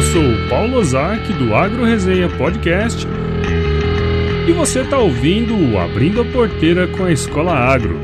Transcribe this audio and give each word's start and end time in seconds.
Eu 0.00 0.04
sou 0.04 0.22
o 0.22 0.48
Paulo 0.48 0.78
Ozaki 0.78 1.30
do 1.34 1.54
Agro 1.54 1.84
Resenha 1.84 2.26
Podcast 2.38 3.06
e 4.48 4.52
você 4.52 4.80
está 4.80 4.96
ouvindo 4.96 5.54
o 5.54 5.78
Abrindo 5.78 6.22
a 6.22 6.24
Porteira 6.24 6.88
com 6.88 7.04
a 7.04 7.12
Escola 7.12 7.52
Agro. 7.52 8.00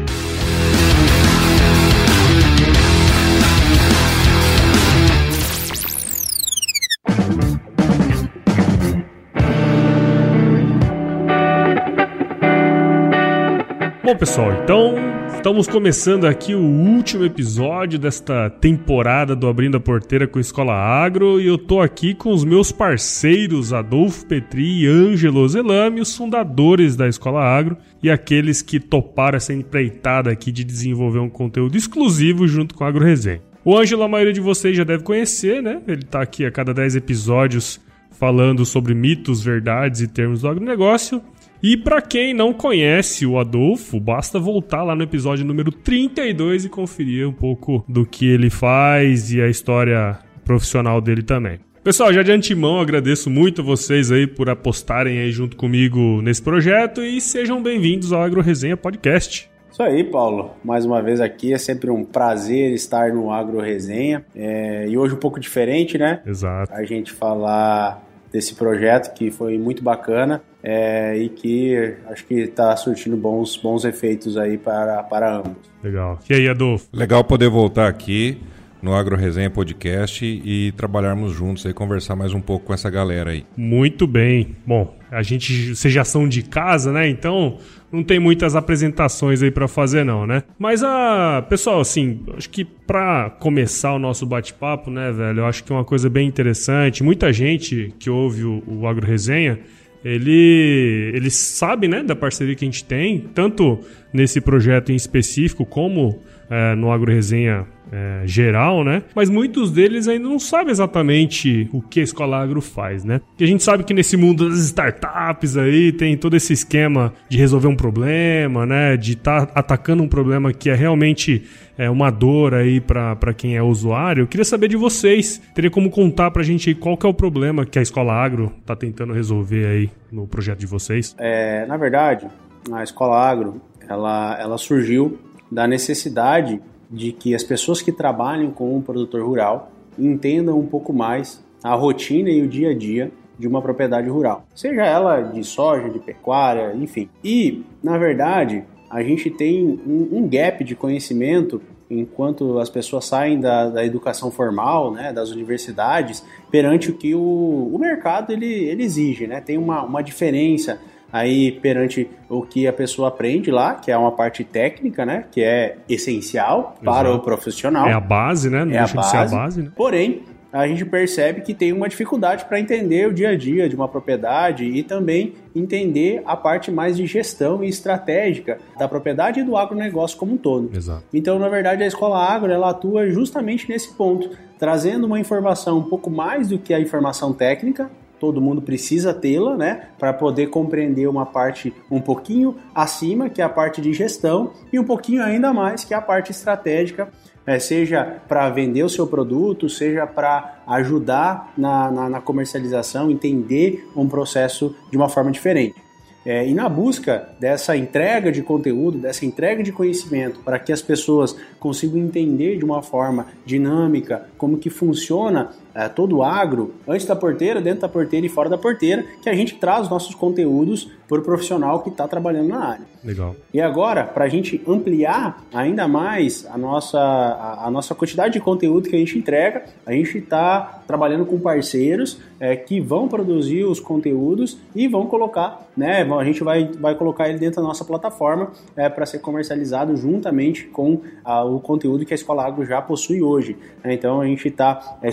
Bom, 14.05 14.17
pessoal, 14.17 14.53
então 14.53 14.97
estamos 15.37 15.69
começando 15.69 16.25
aqui 16.25 16.55
o 16.55 16.61
último 16.61 17.25
episódio 17.25 17.99
desta 17.99 18.49
temporada 18.49 19.37
do 19.37 19.47
Abrindo 19.47 19.77
a 19.77 19.81
Porteira 19.81 20.27
com 20.27 20.39
a 20.39 20.41
Escola 20.41 20.73
Agro 20.73 21.41
e 21.41 21.47
eu 21.47 21.59
tô 21.59 21.81
aqui 21.81 22.15
com 22.15 22.33
os 22.33 22.43
meus 22.43 22.73
parceiros 22.73 23.73
Adolfo 23.73 24.27
Petri 24.27 24.83
e 24.83 24.87
Ângelo 24.87 25.47
Zelame, 25.47 26.01
os 26.01 26.17
fundadores 26.17 26.97
da 26.97 27.07
Escola 27.07 27.43
Agro 27.43 27.77
e 28.03 28.11
aqueles 28.11 28.63
que 28.63 28.81
toparam 28.81 29.37
essa 29.37 29.53
empreitada 29.53 30.31
aqui 30.31 30.51
de 30.51 30.65
desenvolver 30.65 31.21
um 31.21 31.29
conteúdo 31.29 31.77
exclusivo 31.77 32.49
junto 32.49 32.75
com 32.75 32.83
a 32.83 32.89
Agro 32.89 33.05
Resenha. 33.05 33.43
O 33.65 33.77
Ângelo, 33.77 34.03
a 34.03 34.09
maioria 34.09 34.33
de 34.33 34.41
vocês 34.41 34.77
já 34.77 34.85
deve 34.85 35.05
conhecer, 35.05 35.63
né? 35.63 35.81
Ele 35.87 36.03
tá 36.03 36.23
aqui 36.23 36.45
a 36.45 36.51
cada 36.51 36.73
10 36.73 36.97
episódios 36.97 37.81
falando 38.11 38.65
sobre 38.65 38.95
mitos, 38.95 39.45
verdades 39.45 40.01
e 40.01 40.09
termos 40.09 40.41
do 40.41 40.49
agronegócio. 40.49 41.23
E 41.69 41.77
para 41.77 42.01
quem 42.01 42.33
não 42.33 42.53
conhece 42.53 43.27
o 43.27 43.41
Adolfo, 43.41 43.99
basta 43.99 44.39
voltar 44.39 44.85
lá 44.85 44.95
no 44.95 45.03
episódio 45.03 45.45
número 45.45 45.73
32 45.73 46.67
e 46.67 46.69
conferir 46.69 47.29
um 47.29 47.33
pouco 47.33 47.85
do 47.89 48.07
que 48.07 48.25
ele 48.25 48.51
faz 48.51 49.33
e 49.33 49.43
a 49.43 49.49
história 49.49 50.17
profissional 50.45 51.01
dele 51.01 51.25
também. 51.25 51.59
Pessoal, 51.83 52.13
já 52.13 52.23
de 52.23 52.31
antemão 52.31 52.79
agradeço 52.79 53.29
muito 53.29 53.63
a 53.63 53.65
vocês 53.65 54.13
aí 54.13 54.29
por 54.29 54.49
apostarem 54.49 55.19
aí 55.19 55.33
junto 55.33 55.57
comigo 55.57 56.23
nesse 56.23 56.41
projeto 56.41 57.03
e 57.03 57.21
sejam 57.21 57.61
bem-vindos 57.61 58.13
ao 58.13 58.23
Agro 58.23 58.41
Resenha 58.41 58.77
Podcast. 58.77 59.51
Isso 59.69 59.83
aí, 59.83 60.05
Paulo. 60.05 60.53
Mais 60.63 60.87
uma 60.87 61.03
vez 61.03 61.21
aqui, 61.21 61.53
é 61.53 61.59
sempre 61.59 61.91
um 61.91 62.05
prazer 62.05 62.75
estar 62.75 63.13
no 63.13 63.33
Agro 63.33 63.59
Resenha. 63.59 64.25
É, 64.37 64.87
e 64.89 64.97
hoje 64.97 65.15
um 65.15 65.19
pouco 65.19 65.41
diferente, 65.41 65.99
né? 65.99 66.23
Exato. 66.25 66.73
A 66.73 66.85
gente 66.85 67.11
falar 67.11 68.06
desse 68.33 68.55
projeto 68.55 69.15
que 69.15 69.31
foi 69.31 69.59
muito 69.59 69.83
bacana 69.83 70.43
é, 70.63 71.17
e 71.17 71.29
que 71.29 71.95
acho 72.09 72.25
que 72.27 72.35
está 72.35 72.77
surtindo 72.77 73.17
bons, 73.17 73.57
bons 73.57 73.85
efeitos 73.85 74.37
aí 74.37 74.59
para, 74.59 75.03
para 75.03 75.37
ambos. 75.37 75.57
Legal. 75.83 76.19
E 76.29 76.35
aí, 76.35 76.49
Adolfo? 76.49 76.87
Legal 76.93 77.23
poder 77.25 77.49
voltar 77.49 77.89
aqui 77.89 78.41
no 78.83 78.95
Agro 78.95 79.17
Resenha 79.17 79.51
Podcast 79.51 80.25
e 80.25 80.73
trabalharmos 80.73 81.33
juntos 81.33 81.65
aí, 81.67 81.73
conversar 81.73 82.15
mais 82.15 82.33
um 82.35 82.41
pouco 82.41 82.67
com 82.67 82.75
essa 82.75 82.91
galera 82.91 83.31
aí. 83.31 83.45
Muito 83.57 84.07
bem. 84.07 84.57
Bom, 84.67 84.97
a 85.11 85.23
gente, 85.23 85.75
vocês 85.75 85.93
já 85.93 86.05
são 86.05 86.29
de 86.29 86.43
casa, 86.43 86.93
né? 86.93 87.09
Então 87.09 87.59
não 87.97 88.05
tem 88.05 88.19
muitas 88.19 88.55
apresentações 88.55 89.43
aí 89.43 89.51
para 89.51 89.67
fazer 89.67 90.05
não, 90.05 90.27
né? 90.27 90.43
Mas 90.59 90.83
a 90.83 91.45
pessoal, 91.49 91.81
assim, 91.81 92.21
acho 92.37 92.49
que 92.51 92.65
para 92.65 93.31
começar 93.31 93.95
o 93.95 93.99
nosso 93.99 94.27
bate-papo, 94.27 94.91
né, 94.91 95.11
velho, 95.11 95.41
eu 95.41 95.47
acho 95.47 95.65
que 95.65 95.73
é 95.73 95.75
uma 95.75 95.85
coisa 95.85 96.09
bem 96.09 96.29
interessante. 96.29 97.03
Muita 97.03 97.33
gente 97.33 97.95
que 97.99 98.11
ouve 98.11 98.45
o, 98.45 98.63
o 98.67 98.87
Agro 98.87 99.07
Resenha 99.07 99.59
ele, 100.05 101.11
ele 101.15 101.31
sabe 101.31 101.89
né, 101.89 102.03
da 102.03 102.15
parceria 102.15 102.55
que 102.55 102.65
a 102.65 102.69
gente 102.69 102.85
tem, 102.85 103.25
tanto 103.35 103.81
nesse 104.13 104.41
projeto 104.41 104.93
em 104.93 104.95
específico, 104.95 105.67
como 105.67 106.21
é, 106.51 106.75
no 106.75 106.91
Agro 106.91 107.13
Resenha 107.13 107.67
é, 107.93 108.23
geral, 108.25 108.83
né? 108.85 109.03
Mas 109.15 109.31
muitos 109.31 109.71
deles 109.71 110.09
ainda 110.09 110.29
não 110.29 110.39
sabem 110.39 110.71
exatamente 110.71 111.69
o 111.73 111.81
que 111.81 112.01
a 112.01 112.03
Escola 112.03 112.43
Agro 112.43 112.61
faz, 112.61 113.05
né? 113.05 113.21
E 113.39 113.45
a 113.45 113.47
gente 113.47 113.63
sabe 113.63 113.85
que 113.85 113.95
nesse 113.95 114.17
mundo 114.17 114.49
das 114.49 114.59
startups 114.59 115.57
aí 115.57 115.93
tem 115.93 116.17
todo 116.17 116.37
esse 116.37 116.53
esquema 116.53 117.13
de 117.29 117.39
resolver 117.39 117.69
um 117.69 117.77
problema, 117.77 118.67
né? 118.67 118.97
De 118.97 119.13
estar 119.13 119.47
tá 119.47 119.61
atacando 119.61 120.03
um 120.03 120.09
problema 120.09 120.53
que 120.53 120.69
é 120.69 120.75
realmente 120.75 121.45
é, 121.79 121.89
uma 121.89 122.11
dor 122.11 122.55
aí 122.55 122.81
para 122.81 123.33
quem 123.37 123.57
é 123.57 123.63
usuário. 123.63 124.23
Eu 124.23 124.27
queria 124.27 124.45
saber 124.45 124.69
de 124.69 124.77
vocês, 124.77 125.41
teria 125.55 125.71
como 125.71 125.91
contar 125.91 126.31
pra 126.31 126.43
gente 126.43 126.69
aí 126.71 126.75
qual 126.75 126.97
que 126.97 127.07
é 127.07 127.09
o 127.09 127.15
problema 127.15 127.65
que 127.65 127.79
a 127.79 127.83
Escola 127.83 128.13
Agro 128.13 128.53
tá 128.65 128.75
tentando 128.75 129.13
resolver 129.13 129.67
aí 129.67 129.91
no 130.11 130.27
projeto 130.27 130.59
de 130.59 130.67
vocês? 130.67 131.15
É, 131.19 131.65
na 131.67 131.77
verdade, 131.77 132.27
a 132.73 132.83
Escola 132.83 133.17
Agro, 133.17 133.61
ela, 133.89 134.37
ela 134.41 134.59
surgiu 134.59 135.19
da 135.51 135.67
necessidade 135.67 136.61
de 136.91 137.13
que 137.13 137.35
as 137.35 137.43
pessoas 137.43 137.83
que 137.83 137.93
trabalham 137.93 138.51
com 138.51 138.77
um 138.77 138.81
produtor 138.81 139.23
rural 139.23 139.71
entendam 139.99 140.59
um 140.59 140.67
pouco 140.67 140.93
mais 140.93 141.45
a 141.63 141.75
rotina 141.75 142.31
e 142.31 142.43
o 142.43 142.49
dia 142.49 142.71
a 142.71 142.75
dia 142.75 143.11
de 143.39 143.47
uma 143.47 143.61
propriedade 143.61 144.09
rural, 144.09 144.47
seja 144.55 144.85
ela 144.85 145.21
de 145.21 145.45
soja, 145.45 145.91
de 145.91 145.99
pecuária, 145.99 146.75
enfim. 146.75 147.09
E, 147.23 147.65
na 147.83 147.99
verdade, 147.99 148.65
a 148.91 149.03
gente 149.03 149.31
tem 149.31 149.63
um, 149.87 150.09
um 150.13 150.29
gap 150.29 150.65
de 150.65 150.75
conhecimento 150.75 151.61
enquanto 151.89 152.59
as 152.59 152.69
pessoas 152.69 153.05
saem 153.05 153.39
da, 153.39 153.69
da, 153.69 153.85
educação 153.85 154.31
formal, 154.31 154.93
né, 154.93 155.13
das 155.13 155.31
universidades, 155.31 156.25
perante 156.51 156.91
o 156.91 156.95
que 156.95 157.15
o, 157.15 157.71
o 157.73 157.79
mercado 157.79 158.33
ele, 158.33 158.47
ele 158.47 158.83
exige, 158.83 159.27
né? 159.27 159.41
Tem 159.41 159.57
uma, 159.57 159.85
uma 159.85 160.03
diferença 160.03 160.81
aí 161.13 161.53
perante 161.53 162.09
o 162.29 162.43
que 162.43 162.67
a 162.67 162.73
pessoa 162.73 163.09
aprende 163.09 163.51
lá, 163.51 163.75
que 163.75 163.91
é 163.91 163.97
uma 163.97 164.13
parte 164.13 164.45
técnica, 164.45 165.07
né? 165.07 165.25
Que 165.31 165.43
é 165.43 165.77
essencial 165.89 166.77
Exato. 166.81 166.85
para 166.85 167.13
o 167.13 167.21
profissional. 167.21 167.87
É 167.89 167.93
a 167.93 168.01
base, 168.01 168.51
né? 168.51 168.65
Não 168.65 168.73
é 168.73 168.79
a 168.79 168.87
base. 168.87 169.17
a 169.17 169.25
base, 169.25 169.63
né? 169.63 169.71
Porém, 169.75 170.23
a 170.53 170.67
gente 170.67 170.85
percebe 170.87 171.43
que 171.43 171.53
tem 171.53 171.73
uma 171.73 171.89
dificuldade 171.89 172.47
para 172.47 172.59
entender 172.59 173.07
o 173.07 173.13
dia 173.13 173.31
a 173.31 173.37
dia 173.37 173.69
de 173.69 173.77
uma 173.77 173.87
propriedade 173.87 174.65
e 174.65 174.83
também 174.83 175.35
entender 175.55 176.23
a 176.25 176.35
parte 176.35 176.71
mais 176.71 176.97
de 176.97 177.07
gestão 177.07 177.63
e 177.63 177.69
estratégica 177.69 178.59
da 178.79 178.89
propriedade 178.89 179.41
e 179.41 179.43
do 179.43 179.57
agronegócio 179.57 180.17
como 180.17 180.33
um 180.33 180.37
todo. 180.39 180.75
Exato. 180.75 181.05
Então, 181.13 181.39
na 181.39 181.49
verdade, 181.49 181.83
a 181.83 181.87
escola 181.87 182.25
agro 182.25 182.51
ela 182.51 182.71
atua 182.71 183.11
justamente 183.11 183.69
nesse 183.69 183.93
ponto, 183.95 184.31
trazendo 184.59 185.07
uma 185.07 185.21
informação 185.21 185.79
um 185.79 185.83
pouco 185.83 186.11
mais 186.11 186.49
do 186.49 186.59
que 186.59 186.73
a 186.73 186.81
informação 186.81 187.35
técnica, 187.35 187.91
todo 188.19 188.41
mundo 188.41 188.63
precisa 188.63 189.13
tê-la, 189.13 189.57
né, 189.57 189.89
para 189.99 190.13
poder 190.13 190.49
compreender 190.49 191.09
uma 191.09 191.27
parte 191.27 191.73
um 191.91 192.01
pouquinho 192.01 192.57
acima, 192.75 193.29
que 193.29 193.41
é 193.41 193.45
a 193.45 193.49
parte 193.49 193.81
de 193.81 193.93
gestão, 193.93 194.53
e 194.73 194.79
um 194.79 194.85
pouquinho 194.85 195.23
ainda 195.23 195.53
mais, 195.53 195.85
que 195.85 195.95
é 195.95 195.97
a 195.97 196.03
parte 196.03 196.31
estratégica, 196.31 197.09
é, 197.47 197.59
seja 197.59 198.19
para 198.27 198.51
vender 198.51 198.83
o 198.83 198.89
seu 198.89 199.07
produto, 199.07 199.69
seja 199.69 200.07
para 200.07 200.63
ajudar 200.67 201.53
na, 201.57 201.91
na, 201.91 202.09
na 202.11 202.21
comercialização, 202.21 203.11
entender 203.11 203.89
um 203.95 204.09
processo 204.09 204.75
de 204.91 204.97
uma 204.97 205.09
forma 205.09 205.31
diferente. 205.31 205.87
É, 206.27 206.45
e 206.45 206.53
na 206.53 206.69
busca 206.69 207.29
dessa 207.39 207.77
entrega 207.77 208.33
de 208.33 208.43
conteúdo, 208.43 208.99
dessa 208.99 209.25
entrega 209.25 209.63
de 209.63 209.71
conhecimento, 209.71 210.41
para 210.41 210.59
que 210.59 210.73
as 210.73 210.83
pessoas 210.83 211.37
consigam 211.61 211.99
entender 211.99 212.59
de 212.59 212.65
uma 212.65 212.83
forma 212.83 213.29
dinâmica 213.45 214.27
como 214.37 214.59
que 214.59 214.69
funciona 214.69 215.53
é, 215.77 215.91
todo 215.91 216.17
o 216.17 216.23
agro, 216.23 216.75
antes 216.89 217.05
da 217.05 217.15
porteira, 217.15 217.61
dentro 217.61 217.83
da 217.83 217.89
porteira 217.89 218.25
e 218.25 218.31
fora 218.31 218.49
da 218.49 218.57
porteira, 218.57 219.05
que 219.23 219.29
a 219.29 219.35
gente 219.35 219.57
traz 219.57 219.83
os 219.83 219.91
nossos 219.91 220.15
conteúdos 220.15 220.91
para 221.07 221.19
o 221.19 221.23
profissional 221.23 221.83
que 221.83 221.91
está 221.91 222.09
trabalhando 222.09 222.49
na 222.49 222.59
área. 222.59 222.87
Legal. 223.05 223.37
E 223.55 223.61
agora, 223.61 224.05
para 224.05 224.25
a 224.25 224.29
gente 224.29 224.61
ampliar 224.67 225.45
ainda 225.55 225.87
mais 225.87 226.45
a 226.47 226.59
nossa, 226.59 226.99
a, 226.99 227.67
a, 227.67 227.71
nossa 227.71 227.95
quantidade 227.95 228.33
de 228.33 228.41
conteúdo 228.41 228.89
que 228.89 228.97
a 228.97 228.99
gente 228.99 229.17
entrega, 229.17 229.65
a 229.85 229.93
gente 229.93 230.19
está 230.19 230.83
trabalhando 230.87 231.25
com 231.25 231.39
parceiros 231.39 232.19
é, 232.41 232.57
que 232.57 232.81
vão 232.81 233.07
produzir 233.07 233.65
os 233.65 233.79
conteúdos 233.79 234.59
e 234.75 234.89
vão 234.89 235.07
colocar, 235.07 235.69
né? 235.77 236.03
A 236.03 236.25
gente 236.25 236.43
vai, 236.43 236.69
vai 236.81 236.95
colocar 236.97 237.29
ele 237.29 237.39
dentro 237.39 237.63
da 237.63 237.69
nossa 237.69 237.85
plataforma 237.85 238.51
é, 238.77 238.89
para 238.89 239.07
ser 239.07 239.21
comercializado 239.21 239.97
juntamente 239.97 240.65
com 240.65 241.01
a, 241.25 241.45
o 241.45 241.61
conteúdo 241.61 242.05
que 242.05 242.13
a 242.13 242.17
Escola 242.17 242.45
Agro 242.45 242.67
já 242.67 242.83
possui 242.83 243.23
hoje. 243.23 243.57
Então 243.85 244.21
a 244.21 244.27
gente 244.27 244.49
está 244.49 244.99
é, 245.01 245.09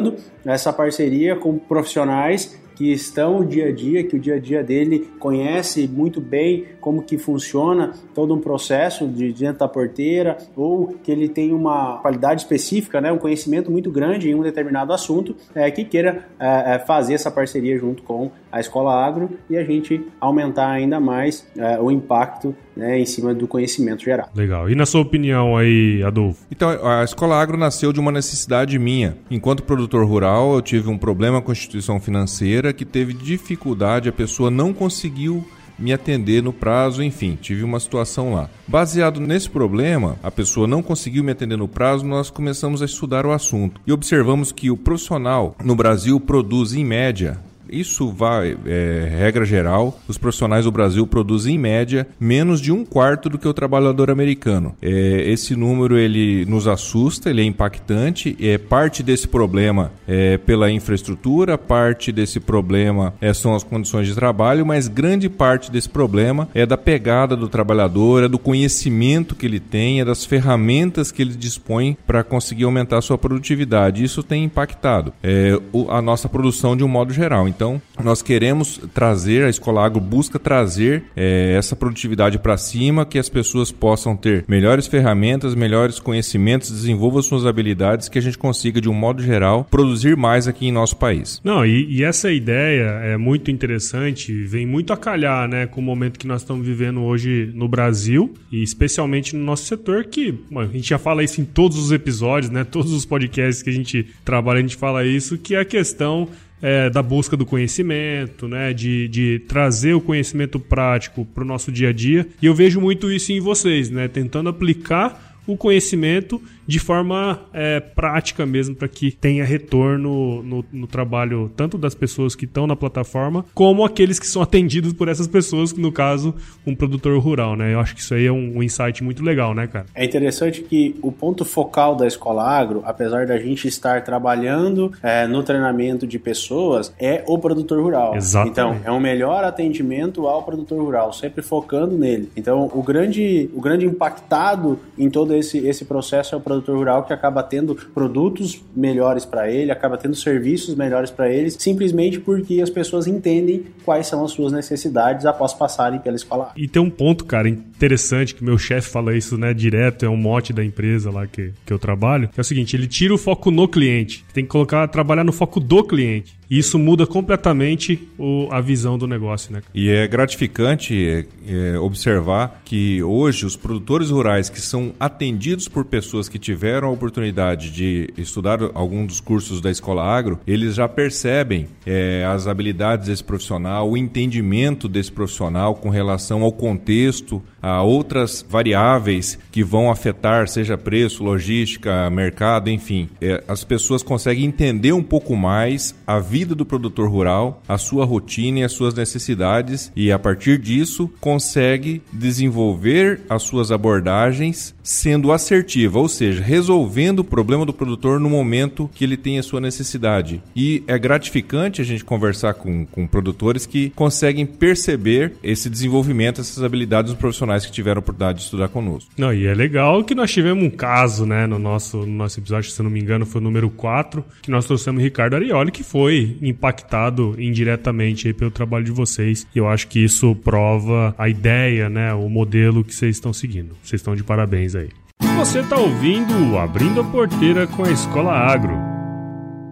estruturando 0.00 0.16
essa 0.44 0.72
parceria 0.72 1.36
com 1.36 1.58
profissionais 1.58 2.58
que 2.74 2.90
estão 2.90 3.40
o 3.40 3.44
dia 3.44 3.68
a 3.68 3.72
dia, 3.72 4.02
que 4.02 4.16
o 4.16 4.18
dia 4.18 4.36
a 4.36 4.38
dia 4.38 4.64
dele 4.64 5.10
conhece 5.18 5.86
muito 5.86 6.18
bem 6.18 6.64
como 6.80 7.02
que 7.02 7.18
funciona 7.18 7.92
todo 8.14 8.34
um 8.34 8.40
processo 8.40 9.06
de 9.06 9.34
dentro 9.34 9.58
da 9.58 9.68
porteira, 9.68 10.38
ou 10.56 10.94
que 11.04 11.12
ele 11.12 11.28
tem 11.28 11.52
uma 11.52 11.98
qualidade 11.98 12.40
específica, 12.40 12.98
né, 12.98 13.12
um 13.12 13.18
conhecimento 13.18 13.70
muito 13.70 13.90
grande 13.90 14.30
em 14.30 14.34
um 14.34 14.42
determinado 14.42 14.94
assunto, 14.94 15.36
é, 15.54 15.70
que 15.70 15.84
queira 15.84 16.26
é, 16.38 16.76
é 16.76 16.78
fazer 16.78 17.12
essa 17.12 17.30
parceria 17.30 17.78
junto 17.78 18.02
com 18.02 18.30
a 18.50 18.60
Escola 18.60 18.94
Agro 18.94 19.30
e 19.48 19.56
a 19.56 19.64
gente 19.64 20.04
aumentar 20.20 20.68
ainda 20.68 21.00
mais 21.00 21.46
é, 21.56 21.78
o 21.78 21.90
impacto 21.90 22.54
né, 22.76 22.98
em 22.98 23.06
cima 23.06 23.34
do 23.34 23.46
conhecimento 23.46 24.04
geral. 24.04 24.28
Legal. 24.34 24.68
E 24.70 24.74
na 24.74 24.86
sua 24.86 25.00
opinião 25.00 25.56
aí, 25.56 26.02
Adolfo? 26.02 26.44
Então, 26.50 26.68
a 26.86 27.04
Escola 27.04 27.36
Agro 27.36 27.56
nasceu 27.56 27.92
de 27.92 28.00
uma 28.00 28.12
necessidade 28.12 28.78
minha. 28.78 29.16
Enquanto 29.30 29.62
produtor 29.62 30.04
rural, 30.04 30.54
eu 30.54 30.62
tive 30.62 30.88
um 30.88 30.98
problema 30.98 31.40
com 31.40 31.50
a 31.50 31.54
instituição 31.54 32.00
financeira 32.00 32.72
que 32.72 32.84
teve 32.84 33.12
dificuldade, 33.12 34.08
a 34.08 34.12
pessoa 34.12 34.50
não 34.50 34.72
conseguiu 34.72 35.44
me 35.80 35.92
atender 35.92 36.42
no 36.42 36.52
prazo, 36.52 37.02
enfim, 37.02 37.38
tive 37.40 37.64
uma 37.64 37.80
situação 37.80 38.34
lá. 38.34 38.50
Baseado 38.68 39.18
nesse 39.18 39.48
problema, 39.48 40.16
a 40.22 40.30
pessoa 40.30 40.66
não 40.66 40.82
conseguiu 40.82 41.24
me 41.24 41.32
atender 41.32 41.56
no 41.56 41.66
prazo, 41.66 42.04
nós 42.04 42.28
começamos 42.28 42.82
a 42.82 42.84
estudar 42.84 43.24
o 43.24 43.32
assunto 43.32 43.80
e 43.86 43.92
observamos 43.92 44.52
que 44.52 44.70
o 44.70 44.76
profissional 44.76 45.56
no 45.64 45.74
Brasil 45.74 46.20
produz 46.20 46.74
em 46.74 46.84
média 46.84 47.38
isso 47.72 48.10
vai, 48.10 48.56
é, 48.66 49.08
regra 49.18 49.44
geral, 49.44 49.98
os 50.08 50.18
profissionais 50.18 50.64
do 50.64 50.72
Brasil 50.72 51.06
produzem 51.06 51.54
em 51.54 51.58
média 51.58 52.06
menos 52.18 52.60
de 52.60 52.72
um 52.72 52.84
quarto 52.84 53.28
do 53.28 53.38
que 53.38 53.48
o 53.48 53.54
trabalhador 53.54 54.10
americano. 54.10 54.74
É, 54.82 54.90
esse 55.30 55.54
número 55.56 55.98
ele 55.98 56.44
nos 56.46 56.66
assusta, 56.66 57.30
ele 57.30 57.42
é 57.42 57.44
impactante. 57.44 58.36
É 58.40 58.58
parte 58.58 59.02
desse 59.02 59.28
problema 59.28 59.92
é 60.06 60.36
pela 60.38 60.70
infraestrutura, 60.70 61.56
parte 61.56 62.12
desse 62.12 62.40
problema 62.40 63.14
é, 63.20 63.32
são 63.32 63.54
as 63.54 63.62
condições 63.62 64.06
de 64.06 64.14
trabalho, 64.14 64.66
mas 64.66 64.88
grande 64.88 65.28
parte 65.28 65.70
desse 65.70 65.88
problema 65.88 66.48
é 66.54 66.66
da 66.66 66.76
pegada 66.76 67.36
do 67.36 67.48
trabalhador, 67.48 68.24
é 68.24 68.28
do 68.28 68.38
conhecimento 68.38 69.34
que 69.34 69.46
ele 69.46 69.60
tem, 69.60 70.00
é 70.00 70.04
das 70.04 70.24
ferramentas 70.24 71.12
que 71.12 71.22
ele 71.22 71.34
dispõe 71.34 71.96
para 72.06 72.22
conseguir 72.24 72.64
aumentar 72.64 72.98
a 72.98 73.02
sua 73.02 73.18
produtividade. 73.18 74.02
Isso 74.02 74.22
tem 74.22 74.44
impactado 74.44 75.12
é, 75.22 75.58
a 75.88 76.02
nossa 76.02 76.28
produção 76.28 76.76
de 76.76 76.84
um 76.84 76.88
modo 76.88 77.12
geral. 77.12 77.46
Então, 77.60 77.82
nós 78.02 78.22
queremos 78.22 78.80
trazer, 78.94 79.44
a 79.44 79.50
Escola 79.50 79.84
Agro 79.84 80.00
busca 80.00 80.38
trazer 80.38 81.02
é, 81.14 81.54
essa 81.58 81.76
produtividade 81.76 82.38
para 82.38 82.56
cima, 82.56 83.04
que 83.04 83.18
as 83.18 83.28
pessoas 83.28 83.70
possam 83.70 84.16
ter 84.16 84.46
melhores 84.48 84.86
ferramentas, 84.86 85.54
melhores 85.54 86.00
conhecimentos, 86.00 86.70
desenvolvam 86.70 87.20
suas 87.20 87.44
habilidades, 87.44 88.08
que 88.08 88.18
a 88.18 88.22
gente 88.22 88.38
consiga, 88.38 88.80
de 88.80 88.88
um 88.88 88.94
modo 88.94 89.22
geral, 89.22 89.66
produzir 89.70 90.16
mais 90.16 90.48
aqui 90.48 90.68
em 90.68 90.72
nosso 90.72 90.96
país. 90.96 91.38
Não, 91.44 91.66
e, 91.66 91.98
e 91.98 92.02
essa 92.02 92.32
ideia 92.32 92.84
é 93.04 93.18
muito 93.18 93.50
interessante, 93.50 94.32
vem 94.44 94.64
muito 94.64 94.94
a 94.94 94.96
calhar 94.96 95.46
né, 95.46 95.66
com 95.66 95.82
o 95.82 95.84
momento 95.84 96.18
que 96.18 96.26
nós 96.26 96.40
estamos 96.40 96.66
vivendo 96.66 97.02
hoje 97.02 97.52
no 97.54 97.68
Brasil, 97.68 98.32
e 98.50 98.62
especialmente 98.62 99.36
no 99.36 99.44
nosso 99.44 99.64
setor, 99.66 100.06
que 100.06 100.34
a 100.56 100.64
gente 100.64 100.88
já 100.88 100.98
fala 100.98 101.22
isso 101.22 101.42
em 101.42 101.44
todos 101.44 101.76
os 101.76 101.92
episódios, 101.92 102.50
né, 102.50 102.64
todos 102.64 102.90
os 102.90 103.04
podcasts 103.04 103.62
que 103.62 103.68
a 103.68 103.74
gente 103.74 104.06
trabalha, 104.24 104.60
a 104.60 104.62
gente 104.62 104.76
fala 104.76 105.04
isso, 105.04 105.36
que 105.36 105.54
é 105.54 105.60
a 105.60 105.64
questão 105.66 106.26
é, 106.62 106.90
da 106.90 107.02
busca 107.02 107.36
do 107.36 107.46
conhecimento, 107.46 108.46
né? 108.48 108.72
De, 108.72 109.08
de 109.08 109.38
trazer 109.48 109.94
o 109.94 110.00
conhecimento 110.00 110.58
prático 110.58 111.24
para 111.24 111.42
o 111.42 111.46
nosso 111.46 111.72
dia 111.72 111.88
a 111.88 111.92
dia. 111.92 112.26
E 112.40 112.46
eu 112.46 112.54
vejo 112.54 112.80
muito 112.80 113.10
isso 113.10 113.32
em 113.32 113.40
vocês, 113.40 113.90
né? 113.90 114.08
Tentando 114.08 114.48
aplicar 114.48 115.30
o 115.46 115.56
conhecimento 115.56 116.40
de 116.70 116.78
forma 116.78 117.40
é, 117.52 117.80
prática 117.80 118.46
mesmo, 118.46 118.76
para 118.76 118.86
que 118.86 119.10
tenha 119.10 119.44
retorno 119.44 120.40
no, 120.40 120.64
no, 120.72 120.86
trabalho 120.86 121.50
tanto 121.56 121.76
das 121.76 121.96
pessoas 121.96 122.36
que 122.36 122.44
estão 122.44 122.64
na 122.64 122.76
plataforma, 122.76 123.44
como 123.52 123.84
aqueles 123.84 124.20
que 124.20 124.26
são 124.26 124.40
atendidos 124.40 124.92
por 124.92 125.08
essas 125.08 125.26
pessoas, 125.26 125.72
no 125.72 125.90
caso, 125.90 126.32
um 126.64 126.72
produtor 126.76 127.18
rural, 127.18 127.56
né? 127.56 127.74
Eu 127.74 127.80
acho 127.80 127.96
que 127.96 128.00
isso 128.00 128.14
aí 128.14 128.24
é 128.24 128.30
um, 128.30 128.58
um 128.58 128.62
insight 128.62 129.02
muito 129.02 129.20
legal, 129.20 129.52
né, 129.52 129.66
cara? 129.66 129.86
É 129.96 130.04
interessante 130.04 130.62
que 130.62 130.94
o 131.02 131.10
ponto 131.10 131.44
focal 131.44 131.96
da 131.96 132.06
Escola 132.06 132.44
Agro, 132.48 132.82
apesar 132.84 133.26
da 133.26 133.36
gente 133.36 133.66
estar 133.66 134.04
trabalhando 134.04 134.92
é, 135.02 135.26
no 135.26 135.42
treinamento 135.42 136.06
de 136.06 136.20
pessoas, 136.20 136.94
é 137.00 137.24
o 137.26 137.36
produtor 137.36 137.82
rural. 137.82 138.14
Exatamente. 138.14 138.52
Então, 138.52 138.80
é 138.84 138.92
um 138.92 139.00
melhor 139.00 139.42
atendimento 139.42 140.28
ao 140.28 140.44
produtor 140.44 140.80
rural, 140.80 141.12
sempre 141.12 141.42
focando 141.42 141.98
nele. 141.98 142.30
Então, 142.36 142.70
o 142.72 142.80
grande, 142.80 143.50
o 143.52 143.60
grande 143.60 143.86
impactado 143.86 144.78
em 144.96 145.10
todo 145.10 145.34
esse, 145.34 145.58
esse 145.66 145.84
processo 145.84 146.36
é 146.36 146.38
o 146.38 146.40
produtor 146.40 146.59
produtor 146.60 146.76
rural 146.76 147.04
que 147.04 147.12
acaba 147.12 147.42
tendo 147.42 147.74
produtos 147.74 148.62
melhores 148.74 149.24
para 149.24 149.50
ele, 149.50 149.70
acaba 149.70 149.96
tendo 149.96 150.14
serviços 150.14 150.74
melhores 150.74 151.10
para 151.10 151.28
eles, 151.28 151.56
simplesmente 151.58 152.20
porque 152.20 152.60
as 152.60 152.70
pessoas 152.70 153.06
entendem 153.06 153.64
quais 153.84 154.06
são 154.06 154.24
as 154.24 154.32
suas 154.32 154.52
necessidades 154.52 155.26
após 155.26 155.52
passarem 155.52 155.98
pela 155.98 156.16
escola. 156.16 156.52
E 156.56 156.68
tem 156.68 156.80
um 156.80 156.90
ponto, 156.90 157.24
cara, 157.24 157.48
interessante 157.48 158.34
que 158.34 158.44
meu 158.44 158.58
chefe 158.58 158.90
fala 158.90 159.16
isso, 159.16 159.36
né, 159.36 159.52
direto, 159.52 160.04
é 160.04 160.08
um 160.08 160.16
mote 160.16 160.52
da 160.52 160.64
empresa 160.64 161.10
lá 161.10 161.26
que, 161.26 161.52
que 161.64 161.72
eu 161.72 161.78
trabalho, 161.78 162.28
que 162.28 162.38
é 162.38 162.42
o 162.42 162.44
seguinte, 162.44 162.76
ele 162.76 162.86
tira 162.86 163.14
o 163.14 163.18
foco 163.18 163.50
no 163.50 163.66
cliente, 163.66 164.24
tem 164.32 164.44
que 164.44 164.50
colocar, 164.50 164.86
trabalhar 164.88 165.24
no 165.24 165.32
foco 165.32 165.58
do 165.58 165.82
cliente. 165.82 166.39
E 166.50 166.58
isso 166.58 166.80
muda 166.80 167.06
completamente 167.06 168.08
o, 168.18 168.48
a 168.50 168.60
visão 168.60 168.98
do 168.98 169.06
negócio, 169.06 169.52
né? 169.52 169.62
E 169.72 169.88
é 169.88 170.08
gratificante 170.08 171.26
é, 171.46 171.74
é, 171.74 171.78
observar 171.78 172.60
que 172.64 173.00
hoje 173.04 173.46
os 173.46 173.56
produtores 173.56 174.10
rurais 174.10 174.50
que 174.50 174.60
são 174.60 174.92
atendidos 174.98 175.68
por 175.68 175.84
pessoas 175.84 176.28
que 176.28 176.40
tiveram 176.40 176.88
a 176.88 176.90
oportunidade 176.90 177.70
de 177.70 178.12
estudar 178.18 178.58
algum 178.74 179.06
dos 179.06 179.20
cursos 179.20 179.60
da 179.60 179.70
Escola 179.70 180.02
Agro, 180.02 180.40
eles 180.44 180.74
já 180.74 180.88
percebem 180.88 181.68
é, 181.86 182.24
as 182.26 182.48
habilidades 182.48 183.06
desse 183.06 183.22
profissional, 183.22 183.88
o 183.88 183.96
entendimento 183.96 184.88
desse 184.88 185.12
profissional 185.12 185.76
com 185.76 185.88
relação 185.88 186.42
ao 186.42 186.50
contexto, 186.50 187.40
a 187.62 187.82
outras 187.82 188.44
variáveis 188.48 189.38
que 189.52 189.62
vão 189.62 189.88
afetar, 189.88 190.48
seja 190.48 190.76
preço, 190.76 191.22
logística, 191.22 192.10
mercado, 192.10 192.70
enfim. 192.70 193.08
É, 193.20 193.44
as 193.46 193.62
pessoas 193.62 194.02
conseguem 194.02 194.46
entender 194.46 194.92
um 194.92 195.02
pouco 195.02 195.36
mais 195.36 195.94
a 196.04 196.18
vida 196.18 196.39
do 196.44 196.66
produtor 196.66 197.08
rural, 197.08 197.62
a 197.68 197.78
sua 197.78 198.04
rotina 198.04 198.60
e 198.60 198.64
as 198.64 198.72
suas 198.72 198.94
necessidades 198.94 199.92
e 199.94 200.10
a 200.10 200.18
partir 200.18 200.58
disso 200.58 201.10
consegue 201.20 202.02
desenvolver 202.12 203.20
as 203.28 203.42
suas 203.42 203.70
abordagens 203.70 204.74
sendo 204.82 205.32
assertiva, 205.32 205.98
ou 205.98 206.08
seja, 206.08 206.42
resolvendo 206.42 207.20
o 207.20 207.24
problema 207.24 207.64
do 207.64 207.72
produtor 207.72 208.18
no 208.18 208.28
momento 208.28 208.90
que 208.94 209.04
ele 209.04 209.16
tem 209.16 209.38
a 209.38 209.42
sua 209.42 209.60
necessidade. 209.60 210.42
E 210.54 210.82
é 210.86 210.98
gratificante 210.98 211.80
a 211.80 211.84
gente 211.84 212.04
conversar 212.04 212.54
com, 212.54 212.84
com 212.86 213.06
produtores 213.06 213.66
que 213.66 213.90
conseguem 213.90 214.44
perceber 214.46 215.34
esse 215.42 215.70
desenvolvimento, 215.70 216.40
essas 216.40 216.62
habilidades 216.62 217.12
dos 217.12 217.20
profissionais 217.20 217.64
que 217.64 217.72
tiveram 217.72 217.98
a 217.98 218.00
oportunidade 218.00 218.38
de 218.38 218.44
estudar 218.44 218.68
conosco. 218.68 219.10
Não, 219.16 219.32
e 219.32 219.46
é 219.46 219.54
legal 219.54 220.02
que 220.02 220.14
nós 220.14 220.30
tivemos 220.30 220.64
um 220.64 220.70
caso, 220.70 221.24
né, 221.24 221.46
no 221.46 221.58
nosso, 221.58 221.98
no 221.98 222.06
nosso 222.06 222.40
episódio, 222.40 222.70
se 222.70 222.82
não 222.82 222.90
me 222.90 223.00
engano, 223.00 223.24
foi 223.24 223.40
o 223.40 223.44
número 223.44 223.70
4, 223.70 224.24
que 224.42 224.50
nós 224.50 224.66
trouxemos 224.66 225.02
Ricardo 225.02 225.34
Arioli, 225.34 225.70
que 225.70 225.82
foi 225.82 226.29
impactado 226.42 227.34
indiretamente 227.38 228.32
pelo 228.32 228.50
trabalho 228.50 228.84
de 228.84 228.90
vocês. 228.90 229.46
E 229.54 229.58
eu 229.58 229.68
acho 229.68 229.88
que 229.88 230.02
isso 230.02 230.34
prova 230.34 231.14
a 231.18 231.28
ideia, 231.28 231.88
né, 231.88 232.12
o 232.12 232.28
modelo 232.28 232.84
que 232.84 232.94
vocês 232.94 233.16
estão 233.16 233.32
seguindo. 233.32 233.76
Vocês 233.82 234.00
estão 234.00 234.14
de 234.14 234.24
parabéns 234.24 234.74
aí. 234.74 234.88
Você 235.36 235.60
está 235.60 235.76
ouvindo 235.76 236.58
Abrindo 236.58 237.00
a 237.00 237.04
Porteira 237.04 237.66
com 237.66 237.84
a 237.84 237.90
Escola 237.90 238.32
Agro. 238.32 238.89